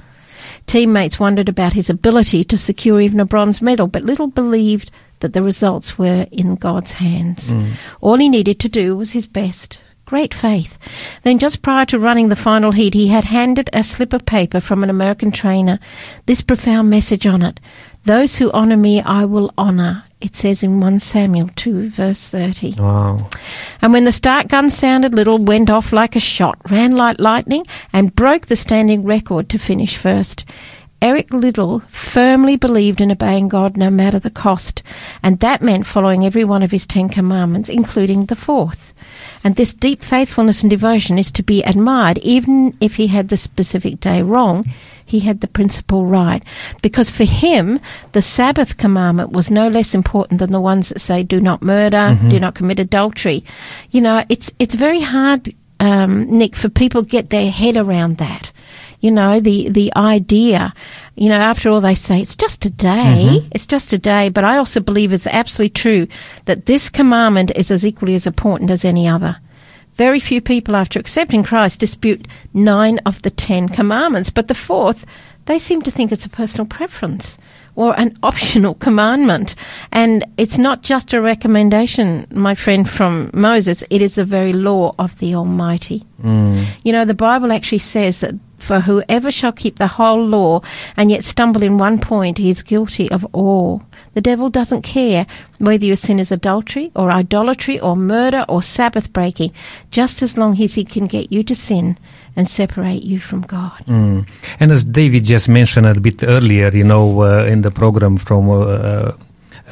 [0.69, 5.33] Teammates wondered about his ability to secure even a bronze medal, but Liddell believed that
[5.33, 7.55] the results were in God's hands.
[7.55, 7.73] Mm.
[8.03, 9.81] All he needed to do was his best.
[10.05, 10.79] Great faith.
[11.23, 14.61] Then, just prior to running the final heat, he had handed a slip of paper
[14.61, 15.79] from an American trainer,
[16.27, 17.61] this profound message on it
[18.05, 20.05] Those who honour me, I will honour.
[20.21, 22.75] It says in 1 Samuel 2, verse 30.
[22.79, 23.31] Wow.
[23.81, 27.65] And when the start gun sounded, Liddell went off like a shot, ran like lightning,
[27.93, 30.45] and broke the standing record to finish first.
[31.01, 34.83] Eric Liddell firmly believed in obeying God no matter the cost,
[35.23, 38.93] and that meant following every one of his Ten Commandments, including the fourth.
[39.45, 43.37] And this deep faithfulness and devotion is to be admired, even if he had the
[43.37, 44.65] specific day wrong.
[45.07, 46.43] He had the principle right.
[46.83, 47.81] Because for him,
[48.13, 52.19] the Sabbath commandment was no less important than the ones that say, do not murder,
[52.29, 53.43] do not commit adultery.
[53.91, 58.19] You know, it's, it's very hard, um, Nick, for people to get their head around
[58.19, 58.53] that.
[59.01, 60.75] You know, the, the idea,
[61.15, 63.49] you know, after all they say, it's just a day, mm-hmm.
[63.53, 66.09] it's just a day, but I also believe it's absolutely true
[66.47, 69.37] that this commandment is as equally as important as any other.
[69.95, 75.05] Very few people, after accepting Christ, dispute nine of the ten commandments, but the fourth,
[75.47, 77.39] they seem to think it's a personal preference
[77.75, 79.55] or an optional commandment.
[79.91, 84.95] And it's not just a recommendation, my friend, from Moses, it is the very law
[84.99, 86.05] of the Almighty.
[86.23, 86.67] Mm.
[86.85, 88.35] You know, the Bible actually says that
[88.69, 90.61] for whoever shall keep the whole law
[90.95, 93.83] and yet stumble in one point, he is guilty of all.
[94.13, 95.27] The devil doesn't care
[95.59, 99.53] whether your sin is adultery or idolatry or murder or Sabbath breaking,
[99.91, 101.99] just as long as he can get you to sin
[102.37, 103.85] and separate you from God.
[103.87, 104.29] Mm.
[104.61, 108.51] And as David just mentioned a bit earlier, you know, uh, in the program from
[108.51, 109.13] uh,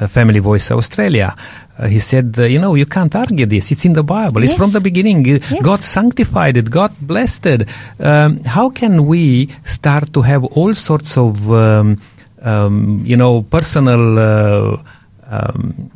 [0.00, 1.37] uh, Family Voice Australia,
[1.78, 3.70] uh, he said, uh, you know, you can't argue this.
[3.70, 4.42] It's in the Bible.
[4.42, 5.26] It's from the beginning.
[5.26, 5.62] Yes.
[5.62, 6.70] God sanctified it.
[6.70, 7.68] God blessed it.
[8.00, 12.00] Um, how can we start to have all sorts of, um,
[12.40, 14.82] um, you know, personal uh,
[15.28, 15.90] um,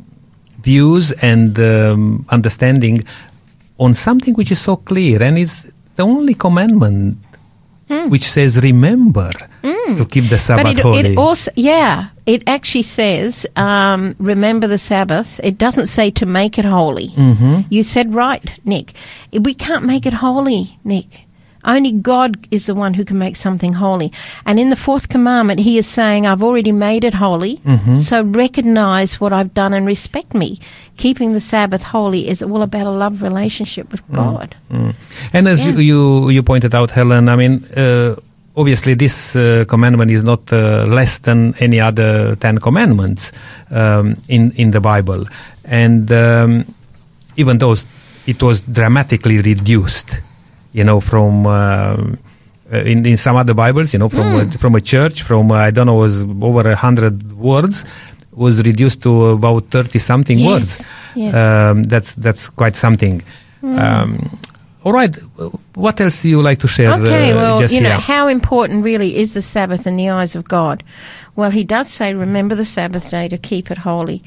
[0.61, 3.03] views and um, understanding
[3.79, 7.17] on something which is so clear and it's the only commandment
[8.09, 10.99] which says remember to keep the Sabbath but it, holy.
[11.13, 15.39] it also, yeah, it actually says, um, remember the Sabbath.
[15.43, 17.09] It doesn't say to make it holy.
[17.09, 17.61] Mm-hmm.
[17.69, 18.93] You said right, Nick.
[19.31, 21.25] We can't make it holy, Nick.
[21.63, 24.11] Only God is the one who can make something holy.
[24.47, 27.97] And in the fourth commandment, he is saying, I've already made it holy, Mm-hmm.
[27.99, 30.59] so recognize what I've done and respect me.
[30.97, 34.55] Keeping the Sabbath holy is all about a love relationship with God.
[34.71, 34.95] Mm.
[35.33, 35.73] And as Yeah.
[35.73, 38.15] you, you you pointed out, Helen, I mean, uh,
[38.55, 43.31] obviously this uh, commandment is not uh, less than any other Ten Commandments
[43.71, 45.25] um, in in the Bible,
[45.65, 46.65] and um,
[47.37, 47.75] even though
[48.27, 50.21] it was dramatically reduced,
[50.73, 51.45] you know, from.
[51.47, 52.17] um
[52.73, 54.47] uh, in, in some other Bibles, you know, from Hmm.
[54.47, 57.83] a, from a church, from uh, I don't know, was over a hundred words,
[58.31, 60.87] was reduced to about thirty something Yes, words.
[61.13, 61.35] yes.
[61.35, 63.21] Um, that's that's quite something.
[63.61, 64.39] Um,
[64.83, 65.15] all right.
[65.75, 66.91] What else do you like to share?
[66.93, 67.99] Okay, uh, well, you know, Yeah.
[67.99, 70.83] how important really is the Sabbath in the eyes of God?
[71.35, 74.21] Well, he does say, remember the Sabbath day to keep it holy.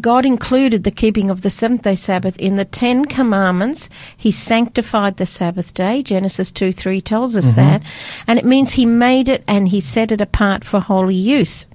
[0.00, 3.88] God included the keeping of the seventh day Sabbath in the Ten Commandments.
[4.16, 6.02] He sanctified the Sabbath day.
[6.02, 7.82] Genesis 2 3 tells us that.
[8.26, 11.66] And it means he made it and he set it apart for holy use.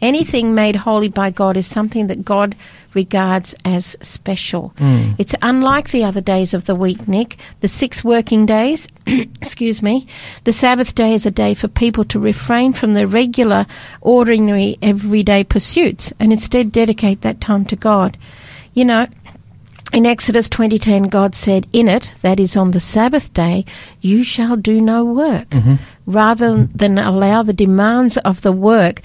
[0.00, 2.56] Anything made holy by God is something that God
[2.94, 4.72] regards as special.
[4.78, 5.12] Hmm.
[5.18, 7.36] It's unlike the other days of the week, Nick.
[7.60, 10.06] The six working days, excuse me,
[10.44, 13.66] the Sabbath day is a day for people to refrain from their regular,
[14.00, 18.18] ordinary, everyday pursuits and instead dedicate that time to God.
[18.74, 19.06] You know,
[19.92, 23.64] in Exodus 20:10 God said, "In it, that is on the Sabbath day,
[24.00, 25.74] you shall do no work." Mm-hmm.
[26.06, 29.02] Rather than allow the demands of the work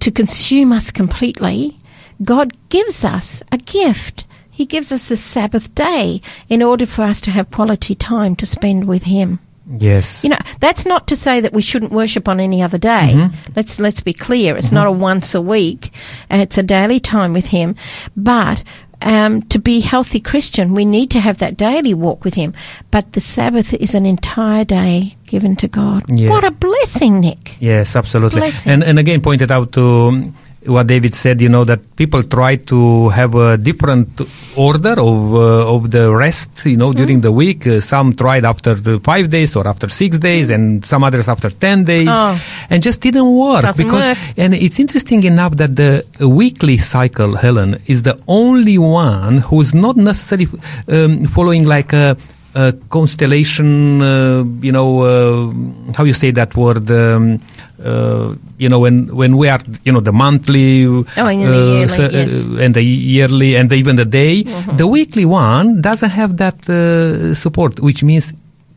[0.00, 1.78] to consume us completely,
[2.22, 4.24] God gives us a gift.
[4.50, 8.46] He gives us the Sabbath day in order for us to have quality time to
[8.46, 9.38] spend with him.
[9.78, 10.22] Yes.
[10.22, 13.12] You know, that's not to say that we shouldn't worship on any other day.
[13.14, 13.52] Mm-hmm.
[13.56, 14.56] Let's let's be clear.
[14.56, 14.74] It's mm-hmm.
[14.74, 15.92] not a once a week.
[16.30, 17.76] uh, It's a daily time with Him.
[18.16, 18.62] But
[19.02, 22.54] um, to be healthy Christian, we need to have that daily walk with Him.
[22.90, 26.04] But the Sabbath is an entire day given to God.
[26.08, 26.30] Yeah.
[26.30, 27.56] What a blessing, Nick.
[27.60, 28.40] Yes, absolutely.
[28.40, 28.72] Blessing.
[28.72, 30.32] And and again pointed out to
[30.66, 31.40] what David said.
[31.40, 34.20] You know that people try to have a different
[34.56, 36.64] order of uh, of the rest.
[36.66, 37.66] You know during the week.
[37.66, 41.84] Uh, some tried after five days or after six days, and some others after ten
[41.84, 42.40] days, Oh.
[42.70, 44.06] and just didn't work Doesn't because.
[44.06, 44.18] work.
[44.36, 49.96] And it's interesting enough that the weekly cycle, Helen, is the only one who's not
[49.96, 50.48] necessarily
[50.88, 52.16] um, following like a.
[52.54, 56.90] A constellation, uh, you know, uh, how you say that word?
[56.90, 57.40] Um,
[57.82, 61.80] uh, you know, when when we are, you know, the monthly, Oh, and the yearly,
[61.80, 61.98] yes.
[61.98, 62.60] Mm-hmm.
[62.60, 64.42] and the yearly, and even the day.
[64.76, 68.34] The weekly one doesn't have that uh, support, which means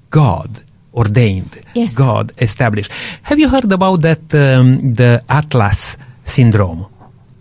[0.10, 1.94] God ordained, Yes.
[1.94, 2.90] God established.
[3.24, 4.24] Have you heard about that?
[4.34, 6.86] Um, the Atlas syndrome.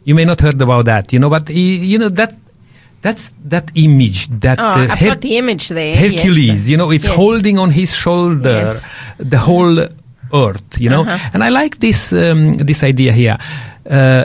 [0.04, 2.34] You may not heard about that, you know, but you know that.
[3.04, 5.94] That's that image that Oh, uh, I've Her- got the image there.
[5.96, 6.68] Hercules, yes.
[6.70, 7.16] you know, it's Yes.
[7.20, 8.88] holding on his shoulder Yes.
[9.20, 9.76] the whole
[10.32, 11.02] earth, you know.
[11.04, 11.30] Uh-huh.
[11.34, 13.36] And I like this um, this idea here.
[13.84, 14.24] Uh,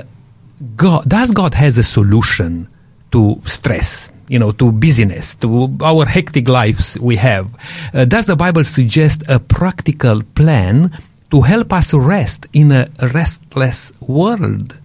[0.79, 2.67] God, does God has a solution
[3.11, 4.11] to stress?
[4.29, 5.47] You know, to busyness, to
[5.81, 7.45] our hectic lives we have.
[7.93, 10.91] Uh, does the Bible suggest a practical plan
[11.31, 14.79] to help us rest in a restless world?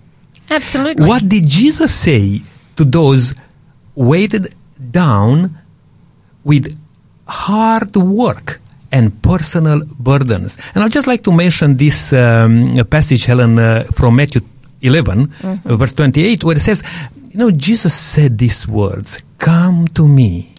[0.50, 1.07] Absolutely.
[1.07, 2.40] What did Jesus say
[2.76, 3.35] to those
[3.94, 4.54] weighted
[4.90, 5.59] down
[6.44, 6.76] with
[7.26, 8.61] hard work
[8.92, 10.59] and personal burdens?
[10.74, 14.42] And I'd just like to mention this um, passage, Helen, uh, from Matthew
[14.83, 16.83] 11, uh, verse 28, where it says,
[17.30, 20.54] You know, Jesus said these words Come to me.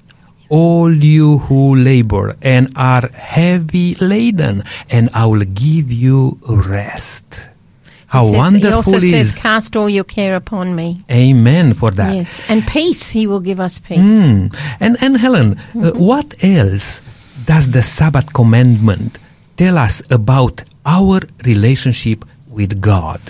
[0.48, 7.26] All you who labor and are heavy laden, and I will give you rest.
[8.08, 11.92] How says- wonderful He also is says, "Cast all your care upon me." Amen for
[11.92, 12.16] that.
[12.16, 13.10] Yes, and peace.
[13.10, 14.00] He will give us peace.
[14.00, 14.56] Mm.
[14.80, 17.02] And and Helen, uh, what else
[17.46, 19.20] does the Sabbath commandment
[19.58, 23.22] tell us about our relationship with God?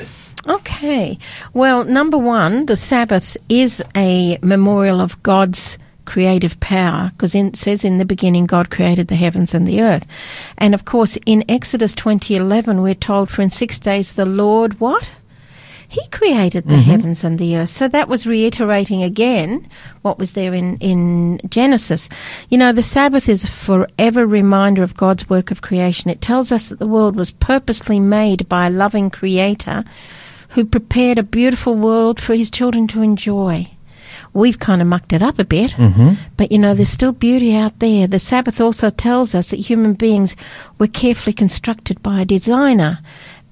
[0.48, 1.18] Okay.
[1.54, 7.84] Well, number one, the Sabbath is a memorial of God's creative power because it says
[7.84, 10.06] in the beginning God created the heavens and the earth.
[10.58, 15.10] And of course, in Exodus 20:11 we're told for in 6 days the Lord what?
[15.88, 16.90] He created the mm-hmm.
[16.90, 17.70] heavens and the earth.
[17.70, 19.68] So that was reiterating again
[20.02, 22.10] what was there in, in Genesis.
[22.50, 26.10] You know, the Sabbath is a forever reminder of God's work of creation.
[26.10, 29.86] It tells us that the world was purposely made by a loving creator
[30.50, 33.70] who prepared a beautiful world for his children to enjoy.
[34.36, 36.16] We've kind of mucked it up a bit, mm-hmm.
[36.36, 38.06] but you know, there's still beauty out there.
[38.06, 40.36] The Sabbath also tells us that human beings
[40.78, 43.00] were carefully constructed by a designer.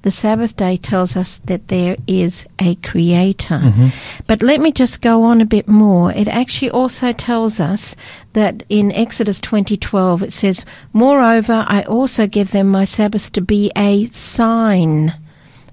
[0.01, 3.59] The Sabbath day tells us that there is a creator.
[3.59, 3.87] Mm-hmm.
[4.27, 6.11] But let me just go on a bit more.
[6.11, 7.95] It actually also tells us
[8.33, 13.71] that in Exodus 20:12 it says, "Moreover, I also give them my Sabbath to be
[13.77, 15.13] a sign."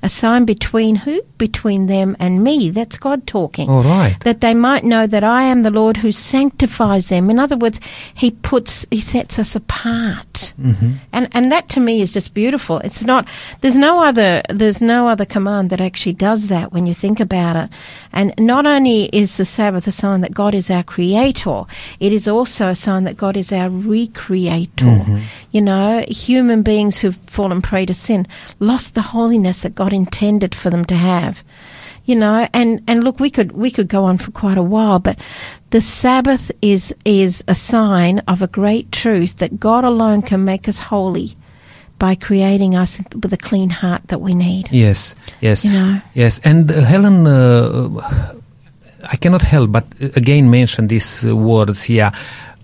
[0.02, 1.22] A sign between who?
[1.36, 2.70] Between them and me.
[2.70, 4.18] That's God talking All right.
[4.20, 7.28] that they might know that I am the Lord who sanctifies them.
[7.28, 7.80] In other words,
[8.14, 10.94] He puts, He sets us apart, mm-hmm.
[11.12, 12.78] and and that to me is just beautiful.
[12.78, 13.28] It's not
[13.60, 17.56] there's no other there's no other command that actually does that when you think about
[17.56, 17.70] it.
[18.12, 21.62] And not only is the Sabbath a sign that God is our Creator,
[22.00, 24.68] it is also a sign that God is our Recreator.
[24.68, 25.18] Mm-hmm.
[25.52, 28.26] You know, human beings who've fallen prey to sin
[28.58, 31.42] lost the holiness that God intended for them to have.
[32.04, 34.98] you know, and, and look, we could, we could go on for quite a while,
[34.98, 35.18] but
[35.70, 40.68] the Sabbath is, is a sign of a great truth that God alone can make
[40.68, 41.36] us holy
[42.00, 44.72] by creating us with a clean heart that we need.
[44.72, 46.00] Yes, yes, You know.
[46.16, 46.40] yes.
[46.42, 48.24] And uh, Helen, uh,
[49.04, 52.10] I cannot help but uh, again mention these uh, words here.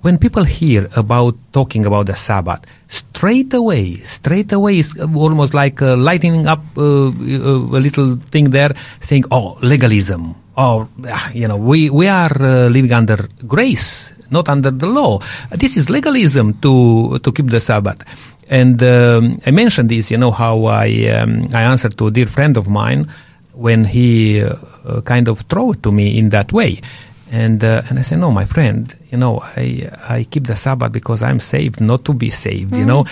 [0.01, 5.83] When people hear about talking about the Sabbath, straight away, straight away is almost like
[5.83, 8.71] uh, lighting up uh, uh, a little thing there,
[9.01, 14.49] saying, "Oh, legalism." Or ah, you know, we we are uh, living under grace, not
[14.49, 15.19] under the law.
[15.51, 18.01] This is legalism to to keep the Sabbath.
[18.49, 22.27] And um, I mentioned this, you know, how I um, I answered to a dear
[22.27, 23.11] friend of mine
[23.53, 26.81] when he uh, uh, kind of threw it to me in that way.
[27.31, 30.93] And uh, and I said, no, my friend, you know, I I keep the Sabbath
[30.93, 32.77] because I'm saved, not to be saved.
[32.77, 33.05] You know,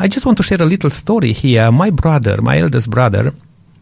[0.00, 1.70] I just want to share a little story here.
[1.70, 3.34] My brother, my eldest brother,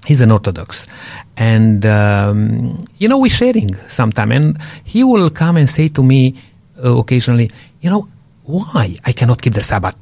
[0.05, 0.89] he's an Orthodox,
[1.37, 6.35] and um, you know, we're sharing sometime, and he will come and say to me
[6.83, 8.09] uh, occasionally, you know,
[8.43, 9.95] why I cannot keep the Sabbath?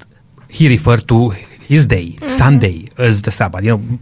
[0.50, 2.26] He referred to his day, mm-hmm.
[2.26, 3.64] Sunday, as the Sabbath.
[3.64, 3.98] You know,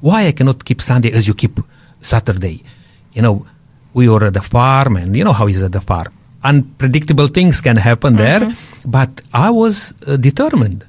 [0.00, 1.58] why I cannot keep Sunday as you keep
[2.00, 2.64] Saturday?
[3.12, 3.46] You know,
[3.92, 6.12] we were at the farm, and you know how is at the farm.
[6.42, 8.48] Unpredictable things can happen mm-hmm.
[8.48, 10.86] there, but I was uh, determined,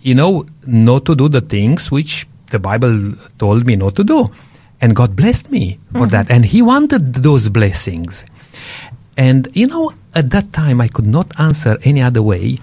[0.00, 4.30] you know, not to do the things which the Bible told me not to do.
[4.80, 6.08] And God blessed me for mm-hmm.
[6.08, 6.30] that.
[6.30, 8.24] And He wanted those blessings.
[9.16, 12.58] And, you know, at that time, I could not answer any other way.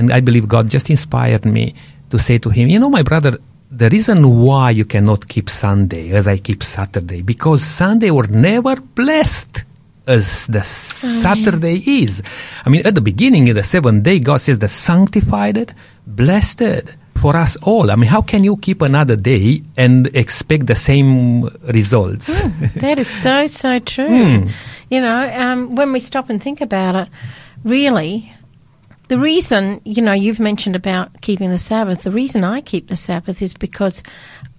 [0.00, 1.74] And I believe God just inspired me
[2.08, 3.36] to say to him, you know, my brother,
[3.70, 8.76] the reason why you cannot keep Sunday as I keep Saturday, because Sunday were never
[8.80, 9.64] blessed
[10.06, 12.22] as the Saturday is.
[12.64, 15.74] I mean, at the beginning, in the seventh day, God says the sanctified it,
[16.06, 17.90] blessed it for us all.
[17.90, 22.42] I mean, how can you keep another day and expect the same results?
[22.76, 24.08] That is so, so true.
[24.08, 24.48] Hmm.
[24.88, 27.08] You know, um, when we stop and think about it,
[27.62, 28.32] really,
[29.10, 32.96] the reason, you know, you've mentioned about keeping the Sabbath, the reason I keep the
[32.96, 34.04] Sabbath is because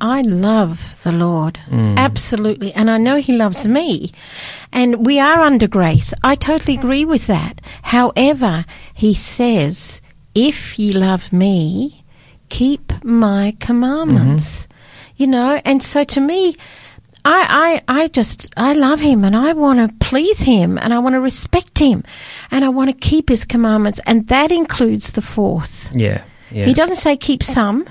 [0.02, 1.58] I love the Lord.
[1.68, 1.96] Mm.
[1.96, 2.74] Absolutely.
[2.74, 4.12] And I know He loves me.
[4.74, 6.14] And we are under grace.
[6.22, 7.62] I totally agree with that.
[7.82, 10.02] However, He says,
[10.36, 12.04] if ye love me,
[12.50, 14.64] keep my commandments.
[14.64, 14.74] Mm-hmm.
[15.16, 16.58] You know, and so to me,
[17.24, 21.00] I, I, I just, I love him and I want to please him and I
[21.00, 22.04] want to respect him
[22.50, 24.00] and I want to keep his commandments.
[24.06, 25.92] And that includes the fourth.
[25.94, 26.66] yeah, yeah.
[26.66, 27.88] He doesn't say keep some,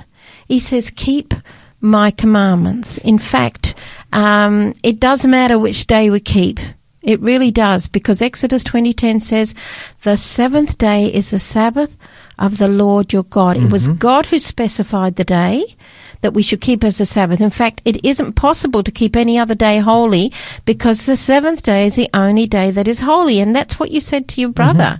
[0.48, 1.32] he says keep
[1.80, 2.98] my commandments.
[2.98, 3.74] In fact,
[4.12, 6.58] um, it does matter which day we keep.
[7.02, 9.54] It really does because Exodus 20:10 says,
[10.02, 11.96] "The seventh day is the Sabbath
[12.38, 15.76] of the Lord your God." It was God who specified the day
[16.20, 17.40] that we should keep as the Sabbath.
[17.40, 20.32] In fact, it isn't possible to keep any other day holy
[20.64, 23.40] because the seventh day is the only day that is holy.
[23.40, 24.98] And that's what you said to your brother.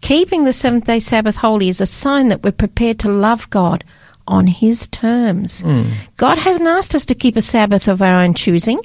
[0.00, 3.84] Keeping the seventh day Sabbath holy is a sign that we're prepared to love God
[4.26, 5.62] on His terms.
[6.16, 8.80] God hasn't asked us to keep a Sabbath of our own choosing.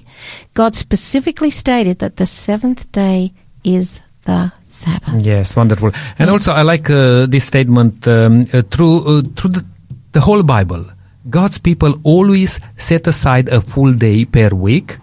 [0.53, 3.31] God specifically stated that the seventh day
[3.63, 5.21] is the Sabbath.
[5.21, 5.91] Yes, wonderful.
[6.17, 9.65] And also, I like uh, this statement um, uh, through uh, through the,
[10.11, 10.85] the whole Bible.
[11.27, 14.97] God's people always set aside a full day per week,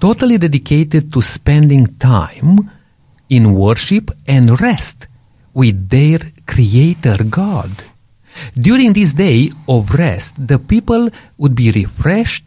[0.00, 2.70] totally dedicated to spending time
[3.28, 5.08] in worship and rest
[5.54, 7.72] with their Creator God.
[8.54, 12.46] During this day of rest, the people would be refreshed,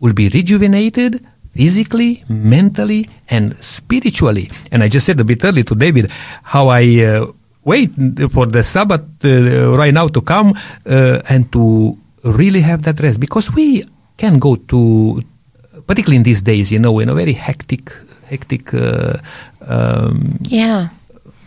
[0.00, 1.20] would be rejuvenated
[1.52, 4.50] physically, mentally, and spiritually.
[4.72, 6.10] And I just said a bit early to David
[6.42, 7.26] how I uh,
[7.62, 7.90] wait
[8.30, 10.54] for the Sabbath uh, right now to come
[10.86, 13.84] uh, and to really have that rest because we
[14.16, 15.22] can go to,
[15.86, 17.92] particularly in these days, you know, in a very hectic,
[18.28, 19.18] hectic, uh,
[19.66, 20.88] um, Yeah.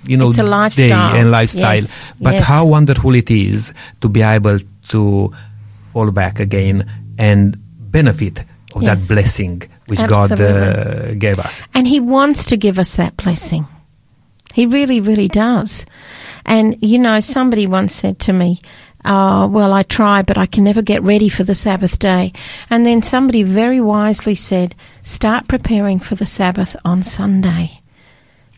[0.05, 1.15] you know, It's a day lifestyle.
[1.15, 1.81] and lifestyle.
[1.81, 2.43] Yes, But yes.
[2.45, 4.59] how wonderful it is to be able
[4.89, 5.31] to
[5.93, 6.85] fall back again
[7.17, 7.57] and
[7.91, 8.39] benefit
[8.75, 8.99] of Yes.
[9.07, 11.63] that blessing which God uh, gave us.
[11.73, 13.65] And He wants to give us that blessing.
[14.53, 15.85] He really, really does.
[16.45, 18.59] And, you know, somebody once said to me,
[19.07, 22.33] Oh, well, I try, but I can never get ready for the Sabbath day.
[22.69, 27.81] And then somebody very wisely said, Start preparing for the Sabbath on Sunday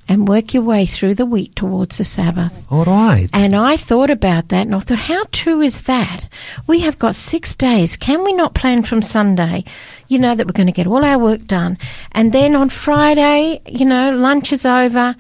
[0.10, 2.66] and work your way through the week towards the Sabbath.
[2.72, 3.30] All right.
[3.32, 6.28] And I thought about that and I thought, how true is that?
[6.66, 7.96] We have got six days.
[7.96, 9.64] Can we not plan from Sunday?
[10.08, 11.78] You know, that we're going to get all our work done.
[12.12, 15.16] And then on Friday, you know, lunch is over.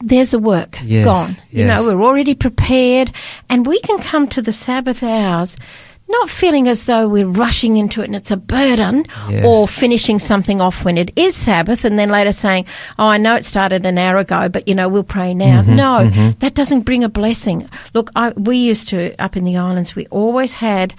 [0.00, 1.42] There's the work Yes, gone.
[1.50, 3.12] You know, we're already prepared
[3.48, 5.56] and we can come to the Sabbath hours
[6.10, 9.44] not feeling as though we're rushing into it and it's a burden Yes.
[9.44, 12.64] or finishing something off when it is Sabbath and then later saying,
[12.98, 15.60] Oh, I know it started an hour ago, but you know, we'll pray now.
[15.60, 17.68] Mm-hmm, no, that doesn't bring a blessing.
[17.92, 20.94] Look, I, we used to, up in the islands, we always had,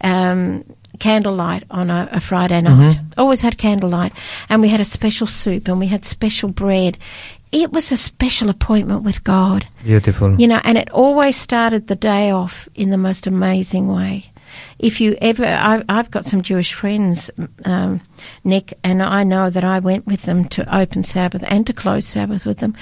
[0.00, 0.64] um,
[1.00, 2.98] candlelight on a, a Friday night.
[3.16, 4.12] Always had candlelight.
[4.48, 6.98] And we had a special soup and we had special bread.
[7.52, 9.66] It was a special appointment with God.
[9.84, 10.40] Beautiful.
[10.40, 14.31] You know, and it always started the day off in the most amazing way.
[14.78, 17.30] If you ever, I, I've got some Jewish friends,
[17.64, 18.00] um,
[18.44, 22.06] Nick, and I know that I went with them to open Sabbath and to close
[22.06, 22.74] Sabbath with them,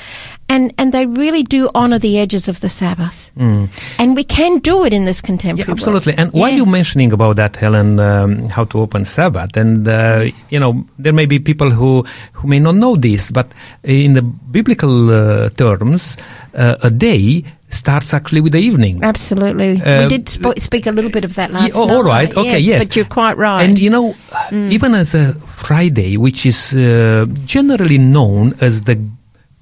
[0.48, 4.84] and and they really do honour the edges of the Sabbath, and we can do
[4.84, 5.22] it in this Mm.
[5.22, 5.66] Yeah, contemporary.
[5.68, 5.78] world.
[5.78, 6.14] absolutely.
[6.18, 6.56] And while Yeah.
[6.58, 11.12] you're mentioning about that, Helen, um, how to open Sabbath, and uh, you know, there
[11.12, 13.46] may be people who who may not know this, but
[13.84, 16.16] in the biblical uh, terms,
[16.54, 19.02] uh, a day starts actually with the evening.
[19.02, 19.80] Absolutely.
[19.80, 21.94] Uh, we did sp- speak a little bit of that last Yeah, oh, night.
[21.96, 22.36] all right.
[22.36, 22.58] Okay.
[22.58, 22.84] Yes.
[22.84, 23.62] But you're quite right.
[23.62, 23.64] Mm.
[23.70, 24.14] And you know,
[24.70, 28.98] even as a Friday, which is uh, generally known as the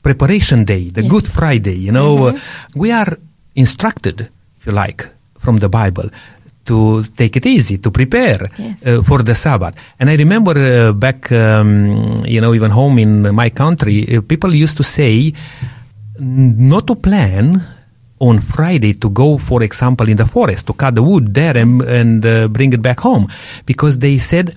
[0.02, 1.10] preparation day, the Yes.
[1.10, 2.36] Good Friday, you know, Mm-hmm.
[2.36, 3.18] uh, we are
[3.54, 5.06] instructed, if you like,
[5.38, 6.08] from the Bible
[6.64, 8.86] to take it easy, to prepare Yes.
[8.86, 9.74] uh, for the Sabbath.
[9.98, 14.54] And I remember uh, back, um, you know, even home in my country, uh, people
[14.54, 15.32] used to say
[16.18, 17.60] not to plan
[18.20, 21.82] on Friday to go, for example, in the forest to cut the wood there and,
[21.82, 23.28] and uh, bring it back home,
[23.66, 24.54] because they said,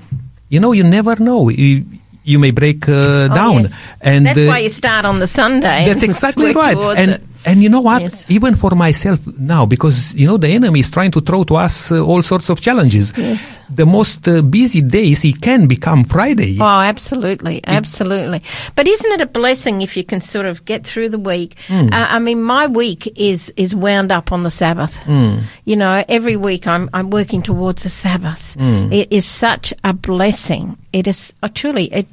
[0.50, 1.50] you know, you never know.
[1.50, 1.86] You,
[2.24, 3.74] you may break uh, Oh, down, yes.
[4.02, 5.86] and that's uh, why you start on the Sunday.
[5.86, 6.78] that's exactly right.
[6.98, 7.24] And it.
[7.46, 8.02] And you know what?
[8.02, 8.26] Yes.
[8.30, 11.92] Even for myself now, because you know the enemy is trying to throw to us
[11.92, 13.14] uh, all sorts of challenges.
[13.18, 13.60] Yes.
[13.70, 16.58] The most uh, busy days he can become Friday.
[16.60, 18.44] Oh, absolutely, absolutely.
[18.76, 21.56] But isn't it a blessing if you can sort of get through the week?
[21.68, 21.88] Hmm.
[21.92, 24.96] Uh, I mean, my week is is wound up on the Sabbath.
[25.04, 25.40] Hmm.
[25.66, 28.54] You know, every week I'm I'm working towards the Sabbath.
[28.54, 28.92] Hmm.
[28.92, 30.78] It is such a blessing.
[30.94, 31.86] It is uh, truly.
[31.94, 32.08] It,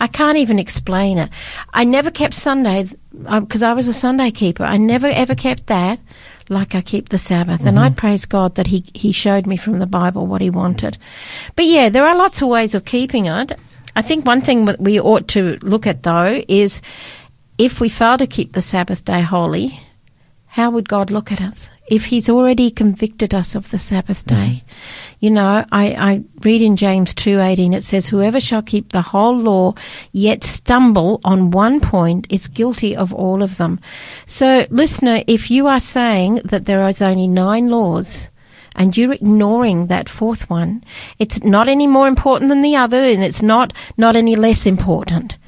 [0.00, 1.30] I can't even explain it.
[1.72, 4.64] I never kept Sunday because I was a Sunday keeper.
[4.64, 6.00] I never ever kept that
[6.48, 7.64] like I keep the Sabbath.
[7.64, 10.98] And I praise God that he, he showed me from the Bible what he wanted.
[11.56, 13.58] But yeah, there are lots of ways of keeping it.
[13.94, 16.82] I think one thing that we ought to look at though is
[17.58, 19.80] if we fail to keep the Sabbath day holy,
[20.46, 21.68] how would God look at us?
[21.88, 24.42] If He's already convicted us of the Sabbath mm-hmm.
[24.42, 24.64] day,
[25.20, 29.02] you know, I, I read in James two eighteen it says, "Whoever shall keep the
[29.02, 29.74] whole law,
[30.12, 33.80] yet stumble on one point, is guilty of all of them."
[34.26, 38.28] So, listener, if you are saying that there is only nine laws,
[38.74, 40.84] and you're ignoring that fourth one,
[41.18, 45.38] it's not any more important than the other, and it's not not any less important.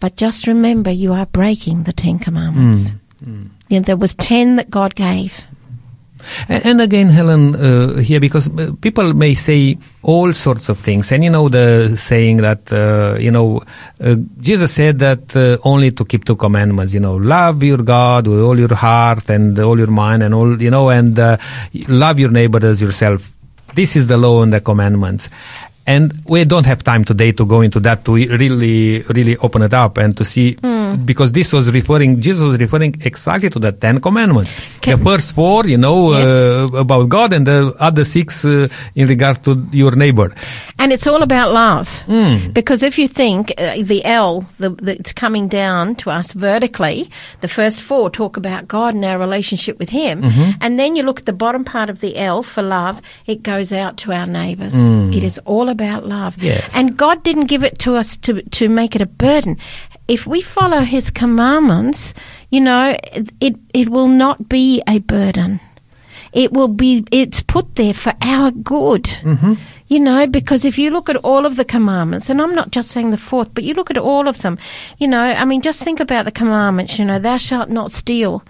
[0.00, 2.90] But just remember, you are breaking the Ten Commandments.
[2.90, 2.98] Mm.
[3.26, 3.48] Mm.
[3.68, 5.46] Yeah, there was ten that God gave.
[6.48, 11.24] And, again, Helen, uh, here because uh, people may say all sorts of things, and
[11.24, 13.60] you know the saying that uh, you know
[14.00, 16.94] uh, Jesus said that uh, only to keep two commandments.
[16.94, 20.60] You know, love your God with all your heart and all your mind and all
[20.60, 21.36] you know, and uh,
[21.88, 23.32] love your neighbor as yourself.
[23.74, 25.30] This is the law and the commandments.
[25.86, 29.72] And we don't have time today to go into that to really, really open it
[29.72, 30.58] up and to see,
[30.96, 34.54] because this was referring, Jesus was referring exactly to the Ten Commandments.
[34.80, 36.26] Can- the first four, you know, Yes.
[36.26, 40.30] uh, about God, and the other six uh, in regard to your neighbor.
[40.78, 41.88] And it's all about love.
[42.02, 42.50] Hmm.
[42.52, 47.10] Because if you think uh, the L the, that's coming down to us vertically,
[47.40, 50.22] the first four talk about God and our relationship with Him.
[50.22, 50.50] Mm-hmm.
[50.60, 53.72] And then you look at the bottom part of the L for love, it goes
[53.72, 54.74] out to our neighbours.
[54.74, 56.36] It is all about love.
[56.42, 56.76] Yes.
[56.76, 59.56] And God didn't give it to us to, to make it a burden.
[60.08, 62.14] If we follow His commandments,
[62.50, 62.96] you know,
[63.40, 65.60] it, it, will not be a burden.
[66.32, 69.04] It will be it's put there for our good.
[69.04, 69.54] Mm-hmm.
[69.86, 72.90] you know because if you look at all of the commandments and i'm not just
[72.90, 74.58] saying the fourth but you look at all of them
[74.98, 78.44] you know i mean just think about the commandments you know thou shalt not steal.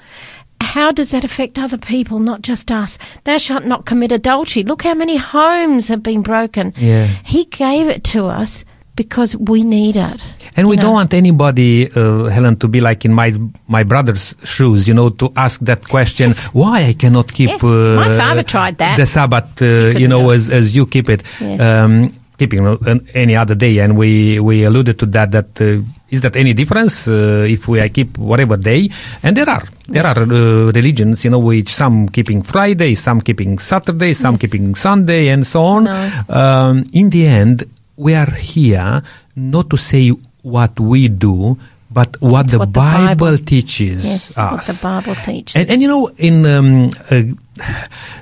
[0.60, 2.98] How does that affect other people not just us?
[3.24, 4.64] Thou shalt not commit adultery.
[4.64, 6.74] Look how many homes have been broken.
[6.76, 7.06] Yeah.
[7.24, 8.64] he gave it to us
[8.98, 10.18] because we need it
[10.58, 13.30] And we you don't want anybody, uh, Helen, to be like in my
[13.70, 17.62] my brother's shoes, you know, to ask that question, why I cannot keep Yes.
[17.62, 18.96] uh, My father tried that.
[18.98, 21.22] the Sabbath, uh, you know, as as you keep it.
[21.38, 21.60] Yes.
[21.62, 25.30] Um, keeping uh, an- any other day, and we we alluded to that.
[25.30, 28.90] That uh, is that any difference uh, if we I keep whatever day?
[29.22, 33.58] And there are there are uh, religions, you know, which some keeping Friday, some keeping
[33.62, 35.82] Saturday, some keeping Sunday, and so on.
[35.86, 35.98] No.
[36.30, 37.62] Um, in the end,
[37.98, 39.02] we are here
[39.34, 40.10] not to say
[40.42, 41.58] what we do,
[41.90, 44.66] but what, the, what the Bible, Bible- teaches Yes, what us.
[44.68, 45.56] the Bible teaches.
[45.56, 47.22] And, and you know, in um, uh,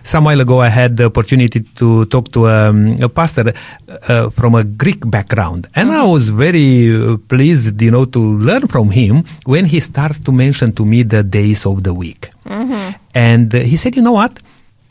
[0.03, 3.53] some while ago, I had the opportunity to talk to um, a pastor
[4.09, 8.67] uh, from a Greek background, and I was very uh, pleased, you know, to learn
[8.69, 12.31] from him when he started to mention to me the days of the week.
[13.15, 14.39] And uh, he said, you know what,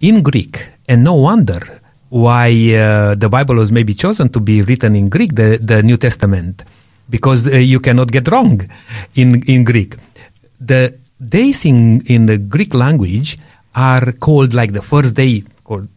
[0.01, 1.81] in Greek, and no wonder
[2.15, 5.97] why uh, the Bible was maybe chosen to be written in Greek, the, the New
[5.97, 6.63] Testament,
[7.09, 8.61] because uh, you cannot get wrong
[9.15, 9.97] in, in Greek.
[10.61, 13.37] The days in, in the Greek language
[13.75, 15.89] are called like the first day, called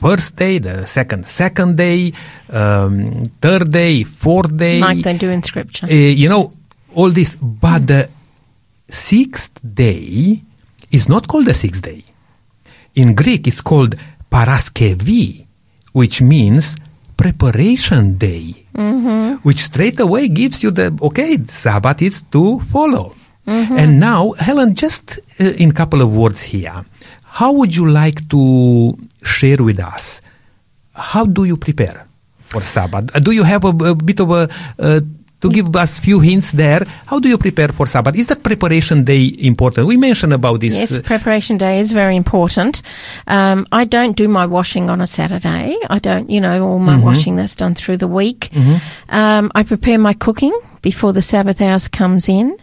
[0.00, 2.10] first day, the second, second day,
[2.48, 4.80] um, third day, fourth day.
[4.80, 5.86] like they do in Scripture.
[5.86, 6.54] Uh, you know,
[6.94, 7.36] all this.
[7.36, 8.08] But the
[8.88, 10.40] sixth day
[10.90, 12.02] is not called the sixth day.
[12.94, 13.94] In Greek, it's called
[14.32, 15.45] paraskevi,
[15.96, 16.76] which means
[17.16, 18.52] preparation day,
[19.42, 23.16] which straight away gives you the, okay, Sabbath is to follow.
[23.46, 26.84] And now, Helen, just uh, in a couple of words here,
[27.24, 30.20] how would you like to share with us?
[30.92, 32.06] How do you prepare
[32.50, 33.14] for Sabbath?
[33.14, 35.00] Uh, Do you have a, a bit of a, uh,
[35.40, 36.84] to give us few hints there?
[37.06, 38.16] How do you prepare for Sabbath?
[38.16, 39.86] Is that preparation day important?
[39.86, 40.74] We mentioned about this.
[40.74, 42.82] Yes, uh, preparation day is very important.
[43.26, 45.76] Um, I don't do my washing on a Saturday.
[45.90, 47.04] I don't, you know, all my Mm-hmm.
[47.04, 48.50] washing that's done through the week.
[49.10, 50.58] Um, I prepare my cooking
[50.90, 52.56] before the Sabbath hours comes in.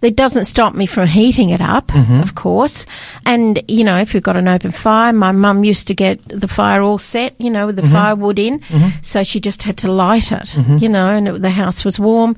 [0.00, 2.20] That doesn't stop me from heating it up, Mm-hmm.
[2.20, 2.84] of course.
[3.24, 6.48] And, you know, if we've got an open fire, my mum used to get the
[6.48, 7.88] fire all set, you know, with Mm-hmm.
[7.88, 8.60] the firewood in.
[9.02, 12.36] So she just had to light it, you know, and it, the house was warm.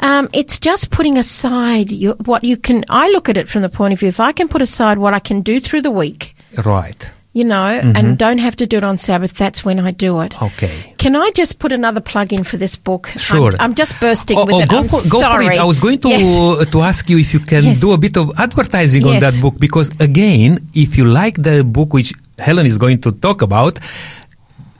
[0.00, 2.84] Um, it's just putting aside your, what you can.
[2.88, 5.14] I look at it from the point of view if I can put aside what
[5.14, 6.34] I can do through the week,
[6.64, 7.10] right.
[7.32, 7.64] You know,
[7.96, 10.40] and don't have to do it on Sabbath, that's when I do it.
[10.42, 10.94] Okay.
[10.98, 13.06] Can I just put another plug in for this book?
[13.16, 13.52] Sure.
[13.52, 14.68] I'm, I'm just bursting Oh, with oh, it.
[14.68, 15.46] go, I'm for, go for sorry.
[15.46, 15.60] it.
[15.60, 16.60] I was going to Yes.
[16.60, 17.80] uh, to ask you if you can Yes.
[17.80, 21.92] do a bit of advertising on that book because again, if you like the book
[21.92, 23.78] which Helen is going to talk about,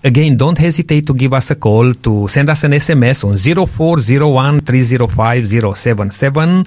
[0.02, 4.60] again, don't hesitate to give us a call to send us an SMS on 0401
[4.60, 6.66] 305 077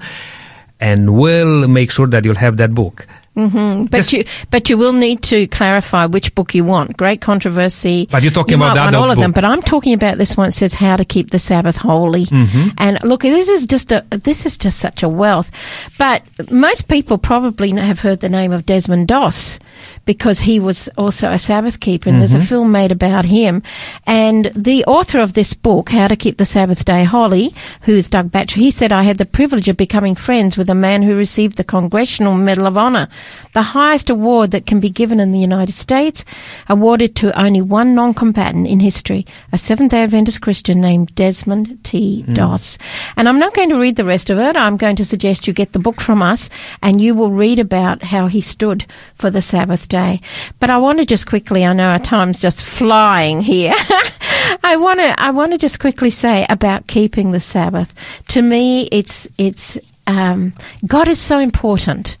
[0.80, 3.06] and we'll make sure that you'll have that book.
[3.34, 6.96] But Just- you, but you will need to clarify which book you want.
[6.96, 8.08] Great controversy.
[8.10, 9.32] But you're talking You about might the want all of them.
[9.32, 10.48] But I'm talking about this one.
[10.48, 12.26] It says how to keep the Sabbath holy.
[12.26, 12.68] Mm-hmm.
[12.78, 15.50] And look, this is just a this is just such a wealth.
[15.98, 19.58] But most people probably have heard the name of Desmond Doss
[20.04, 22.32] because he was also a Sabbath keeper, and Mm-hmm.
[22.32, 23.62] there's a film made about him.
[24.06, 28.30] And the author of this book, How to Keep the Sabbath Day Holy, who's Doug
[28.30, 31.56] Batchelor, he said, I had the privilege of becoming friends with a man who received
[31.56, 33.08] the Congressional Medal of Honor,
[33.52, 36.24] the highest award that can be given in the United States,
[36.68, 42.22] awarded to only one non-combatant in history, a Seventh-day Adventist Christian named Desmond T.
[42.32, 42.78] Doss.
[43.16, 44.56] And I'm not going to read the rest of it.
[44.56, 46.48] I'm going to suggest you get the book from us
[46.82, 50.20] and you will read about how he stood for the Sabbath day.
[50.60, 53.74] But I want to just quickly, I know our time's just flying here.
[54.64, 57.94] I want to, I want to just quickly say about keeping the Sabbath.
[58.28, 60.52] To me, it's, it's, um,
[60.86, 62.18] God is so important.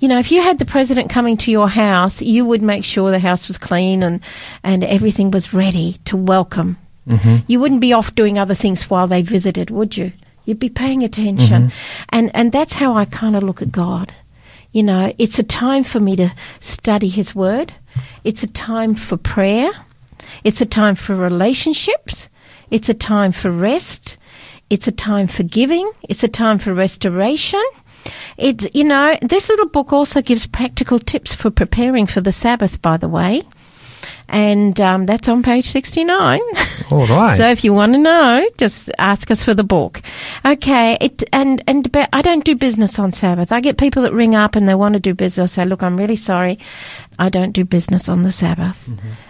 [0.00, 3.10] You know, if you had the president coming to your house, you would make sure
[3.10, 4.20] the house was clean and,
[4.62, 6.76] and everything was ready to welcome.
[7.46, 10.12] You wouldn't be off doing other things while they visited, would you?
[10.46, 11.70] You'd be paying attention.
[12.10, 14.12] And, and that's how I kind of look at God.
[14.74, 17.72] You know, it's a time for me to study His Word.
[18.24, 19.70] It's a time for prayer.
[20.42, 22.28] It's a time for relationships.
[22.72, 24.16] It's a time for rest.
[24.70, 25.88] It's a time for giving.
[26.02, 27.62] It's a time for restoration.
[28.36, 32.82] It's, you know, this little book also gives practical tips for preparing for the Sabbath,
[32.82, 33.44] by the way.
[34.28, 36.40] And um, that's on page 69.
[36.90, 37.36] All right.
[37.36, 40.02] So if you want to know, just ask us for the book.
[40.44, 40.96] Okay.
[41.00, 43.52] It, and, and but I don't do business on Sabbath.
[43.52, 45.52] I get people that ring up and they want to do business.
[45.52, 46.58] I say, look, I'm really sorry.
[47.18, 48.88] I don't do business on the Sabbath.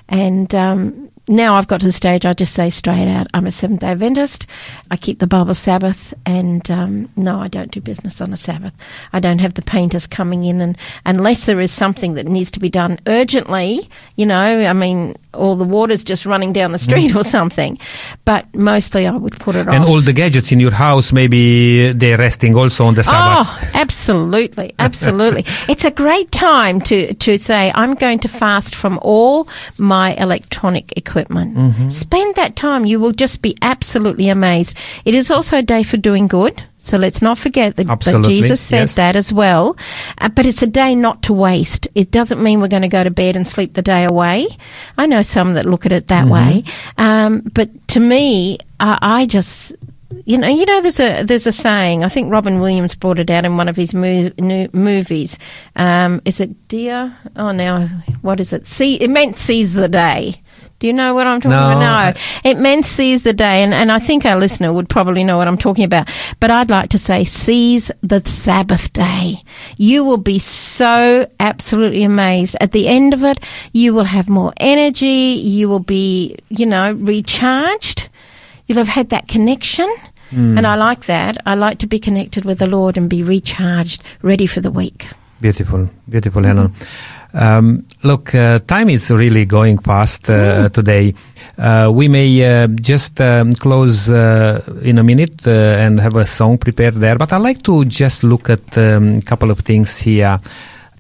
[0.09, 3.51] And, um, now I've got to the stage I just say straight out, I'm a
[3.51, 4.47] Seventh day Adventist.
[4.91, 8.75] I keep the Bible Sabbath, and um, no, I don't do business on a Sabbath.
[9.13, 12.61] I don't have the painters coming in, and unless there is something that needs to
[12.61, 17.15] be done urgently, you know, I mean, or the water's just running down the street
[17.15, 17.79] or something.
[18.25, 19.75] But mostly I would put it on.
[19.75, 19.91] and off.
[19.91, 23.49] all the gadgets in your house, maybe they're resting also on the Sabbath.
[23.49, 25.45] Oh, absolutely, absolutely.
[25.69, 30.97] it's a great time to, to say, I'm going to fast from all my electronic
[30.97, 31.57] equipment.
[31.57, 31.89] Mm-hmm.
[31.91, 32.85] Spend that time.
[32.85, 34.77] You will just be absolutely amazed.
[35.05, 36.63] It is also a day for doing good.
[36.85, 38.95] So let's not forget that, that Jesus said yes.
[38.97, 39.77] that as well.
[40.19, 41.89] Uh, but it's a day not to waste.
[41.95, 44.49] It doesn't mean we're going to go to bed and sleep the day away.
[44.99, 46.65] I know some that look at it that way.
[46.99, 49.73] Um, but to me, I, I just,
[50.27, 52.05] You know, you know, there's a there's a saying.
[52.05, 55.39] I think Robin Williams brought it out in one of his mo- new movies.
[55.77, 57.17] Um, is it Dear?
[57.37, 57.89] Oh, now
[58.23, 58.67] what is it?
[58.67, 60.37] See, it meant seize the day.
[60.85, 61.81] Do you know what I'm talking No, about?
[61.81, 62.15] No, I-
[62.45, 65.49] it meant seize the day, and, and I think our listener would probably know what
[65.49, 66.11] I'm talking about.
[66.41, 69.43] But I'd like to say seize the Sabbath day.
[69.79, 72.55] You will be so absolutely amazed.
[72.61, 73.41] At the end of it,
[73.73, 75.41] you will have more energy.
[75.43, 78.11] You will be, you know, recharged.
[78.67, 79.89] You'll have had that connection.
[80.29, 80.59] Hmm.
[80.59, 81.39] And I like that.
[81.47, 85.07] I like to be connected with the Lord and be recharged, ready for the week.
[85.41, 86.69] Beautiful, beautiful, Helen.
[86.69, 87.14] Mm-hmm.
[87.35, 91.15] Um, look, uh, time is really going fast uh, today.
[91.59, 96.27] Uh, we may uh, just um, close uh, in a minute uh, and have a
[96.27, 99.99] song prepared there, but I'd like to just look at a um, couple of things
[99.99, 100.41] here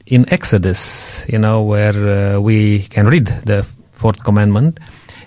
[0.06, 4.80] in Exodus, you know, where uh, we can read the fourth commandment.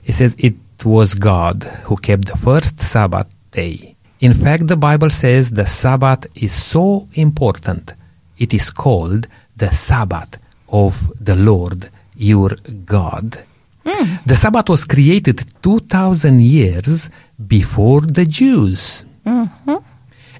[0.03, 3.95] It says, It was God who kept the first Sabbath day.
[4.19, 7.93] In fact, the Bible says the Sabbath is so important,
[8.37, 10.37] it is called the Sabbath
[10.69, 13.43] of the Lord your God.
[13.85, 14.15] Hmm.
[14.25, 17.09] The Sabbath was created 2000 years
[17.47, 19.05] before the Jews.
[19.25, 19.75] Mm-hmm.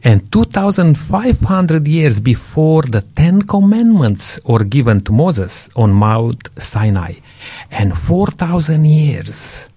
[0.03, 7.13] And 2500 years before the Ten Commandments were given to Moses on Mount Sinai.
[7.71, 9.69] And 4000 years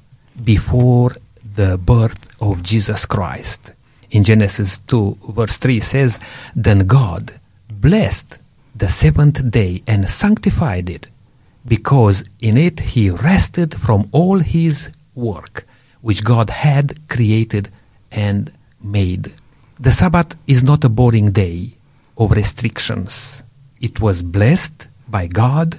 [0.42, 1.12] before
[1.54, 3.72] the birth of Jesus Christ.
[4.10, 6.20] In Genesis 2, verse 3 says,
[6.54, 7.38] Then God
[7.70, 8.38] blessed
[8.80, 11.08] the seventh day and sanctified it,
[11.66, 15.66] because in it he rested from all his work
[16.00, 17.70] which God had created
[18.10, 18.50] and
[18.82, 19.32] made.
[19.78, 21.74] The Sabbath is not a boring day
[22.16, 23.42] of restrictions.
[23.80, 25.78] It was blessed by God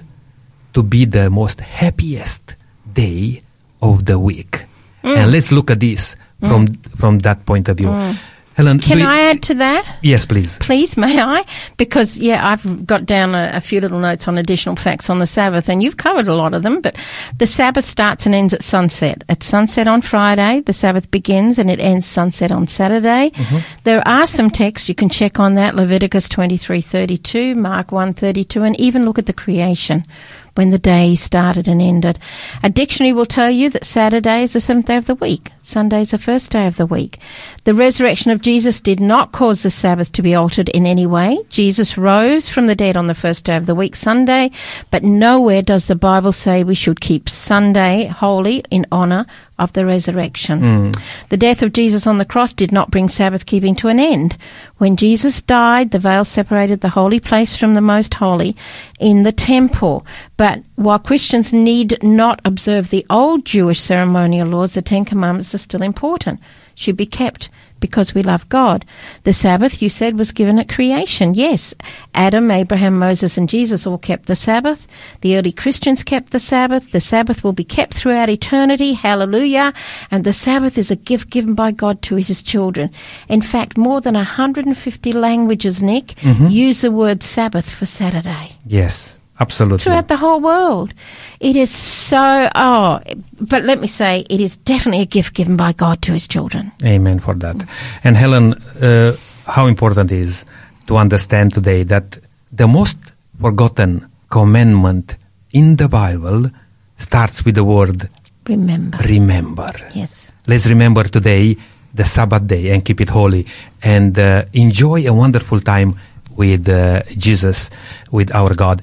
[0.74, 2.54] to be the most happiest
[2.92, 3.42] day
[3.80, 4.66] of the week.
[5.02, 5.16] Mm.
[5.16, 7.88] And let's look at this from from that point of view.
[7.88, 8.16] Mm.
[8.54, 9.98] Helen, Can I add to that?
[10.02, 10.58] Yes, please.
[10.58, 11.44] Please, may I?
[11.76, 15.26] Because, yeah, I've got down a, a few little notes on additional facts on the
[15.26, 16.80] Sabbath, and you've covered a lot of them.
[16.80, 16.96] But
[17.38, 19.24] the Sabbath starts and ends at sunset.
[19.28, 23.30] At sunset on Friday, the Sabbath begins and it ends sunset on Saturday.
[23.30, 23.58] Mm-hmm.
[23.84, 29.04] There are some texts you can check on that Leviticus 23:32, Mark 1:32, and even
[29.04, 30.06] look at the creation
[30.54, 32.18] when the day started and ended.
[32.62, 35.52] A dictionary will tell you that Saturday is the seventh day of the week.
[35.62, 37.18] Sunday is the first day of the week.
[37.64, 41.38] The resurrection of Jesus did not cause the Sabbath to be altered in any way.
[41.48, 44.50] Jesus rose from the dead on the first day of the week, Sunday,
[44.90, 49.26] but nowhere does the Bible say we should keep Sunday holy in honor
[49.62, 50.60] of the resurrection.
[50.60, 51.02] Mm.
[51.28, 54.36] The death of Jesus on the cross did not bring Sabbath keeping to an end.
[54.78, 58.56] When Jesus died, the veil separated the holy place from the most holy
[58.98, 60.04] in the temple.
[60.36, 65.58] But while Christians need not observe the old Jewish ceremonial laws, the Ten Commandments are
[65.58, 66.40] still important,
[66.74, 67.48] should be kept
[67.82, 68.86] because we love God.
[69.24, 71.34] The Sabbath, you said, was given at creation.
[71.34, 71.74] Yes,
[72.14, 74.86] Adam, Abraham, Moses, and Jesus all kept the Sabbath.
[75.20, 76.92] The early Christians kept the Sabbath.
[76.92, 78.94] The Sabbath will be kept throughout eternity.
[78.94, 79.74] Hallelujah.
[80.10, 82.90] And the Sabbath is a gift given by God to his children.
[83.28, 86.46] In fact, more than 150 languages, Nick, mm-hmm.
[86.46, 88.22] use the word Sabbath for Saturday
[88.66, 89.78] Yes, absolutely.
[89.78, 90.92] throughout the whole world.
[91.40, 93.00] It is so, oh,
[93.40, 96.72] but let me say, it is definitely a gift given by God to his children.
[96.84, 97.56] Amen for that.
[98.04, 99.16] And Helen, uh,
[99.46, 100.44] how important is
[100.86, 102.18] to understand today that
[102.52, 102.98] the most
[103.40, 105.16] forgotten commandment
[105.52, 106.50] in the Bible
[106.96, 108.08] starts with the word
[108.48, 108.98] Remember.
[108.98, 109.72] remember.
[109.94, 110.30] Yes.
[110.46, 111.56] Let's remember today
[111.94, 113.46] the Sabbath day and keep it holy
[113.82, 115.94] and uh, enjoy a wonderful time
[116.34, 117.70] with uh, Jesus,
[118.10, 118.82] with our God.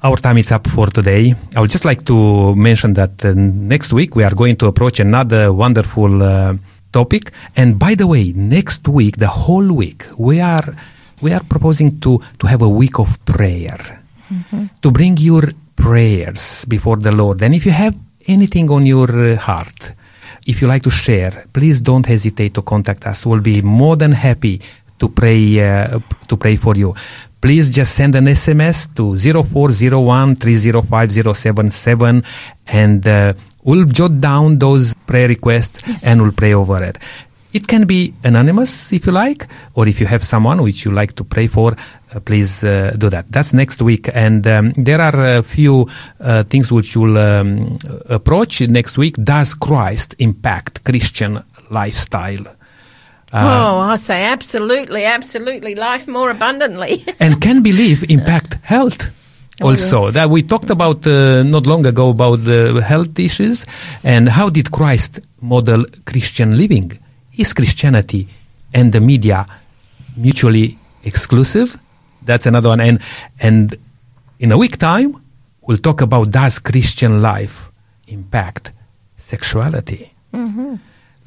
[0.00, 1.34] Our time is up for today.
[1.56, 5.00] I would just like to mention that uh, next week we are going to approach
[5.00, 6.54] another wonderful uh,
[6.92, 7.32] topic.
[7.56, 10.76] And by the way, next week, the whole week, we are
[11.20, 14.00] we are proposing to to have a week of prayer,
[14.82, 17.42] to bring your prayers before the Lord.
[17.42, 17.96] And if you have
[18.28, 19.94] anything on your uh, heart,
[20.46, 23.26] if you like to share, please don't hesitate to contact us.
[23.26, 24.62] We'll be more than happy
[25.00, 26.94] to pray uh, to pray for you.
[27.40, 32.24] Please just send an SMS to 0401 305
[32.66, 33.32] and uh,
[33.62, 36.98] we'll jot down those prayer requests and we'll pray over it.
[37.52, 41.14] It can be anonymous if you like, or if you have someone which you like
[41.14, 41.76] to pray for,
[42.14, 43.30] uh, please uh, do that.
[43.30, 44.10] That's next week.
[44.12, 45.88] And um, there are a few
[46.20, 49.14] uh, things which you'll um, approach next week.
[49.22, 52.57] Does Christ impact Christian lifestyle?
[53.32, 55.74] Oh, I say absolutely, absolutely.
[55.74, 57.04] Life more abundantly.
[57.20, 59.10] and can belief impact health
[59.60, 60.14] Oh, also yes.
[60.14, 63.66] that we talked about uh, not long ago about the health issues
[64.04, 66.96] and how did christ model christian living
[67.36, 68.28] is christianity
[68.72, 69.44] and the media
[70.18, 71.80] mutually exclusive?
[72.22, 72.80] That's another one.
[72.80, 73.00] And,
[73.40, 73.74] and
[74.38, 75.22] in a week time,
[75.62, 77.70] we'll talk about does Christian life
[78.06, 78.72] impact
[79.16, 80.12] sexuality?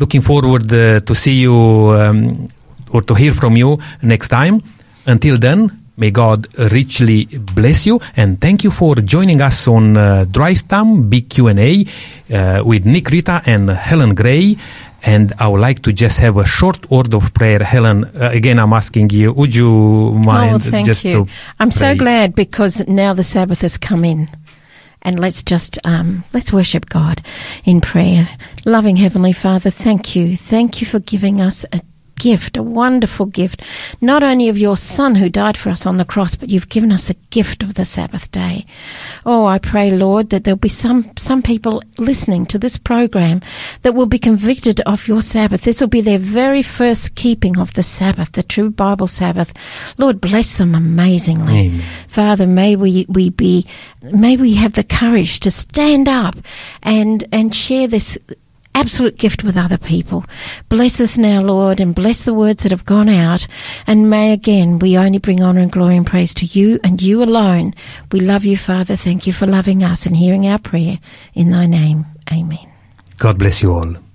[0.01, 2.49] Looking forward uh, to see you um,
[2.89, 4.63] or to hear from you next time.
[5.05, 10.25] Until then, may God richly bless you and thank you for joining us on uh,
[10.25, 11.85] Drive Time Big Q&A
[12.33, 14.57] uh, with Nick Rita and Helen Gray.
[15.03, 17.59] And I would like to just have a short word of prayer.
[17.59, 21.25] Helen, uh, again, I'm asking you, would you mind oh, thank just you.
[21.25, 24.29] to I'm so glad because now the Sabbath has come in.
[25.01, 27.21] And let's just um, let's worship God
[27.65, 28.29] in prayer.
[28.65, 31.81] Loving Heavenly Father, thank you, thank you for giving us a
[32.21, 33.63] gift, a wonderful gift,
[33.99, 36.91] not only of your Son who died for us on the cross, but you've given
[36.91, 38.63] us a gift of the Sabbath day.
[39.25, 43.41] Oh, I pray, Lord, that there'll be some some people listening to this program
[43.81, 45.63] that will be convicted of your Sabbath.
[45.63, 49.51] This will be their very first keeping of the Sabbath, the true Bible Sabbath.
[49.97, 51.67] Lord, bless them amazingly.
[51.67, 51.83] Amen.
[52.07, 53.65] Father, may we, we be,
[54.03, 56.35] may we have the courage to stand up
[56.83, 58.19] and, and share this
[58.75, 60.25] absolute gift with other people.
[60.69, 63.47] Bless us now, Lord, and bless the words that have gone out.
[63.87, 67.23] And may again we only bring honour and glory and praise to you and you
[67.23, 67.73] alone.
[68.11, 68.95] We love you, Father.
[68.95, 70.99] Thank you for loving us and hearing our prayer.
[71.33, 72.67] In thy name, amen.
[73.17, 74.10] God bless you all.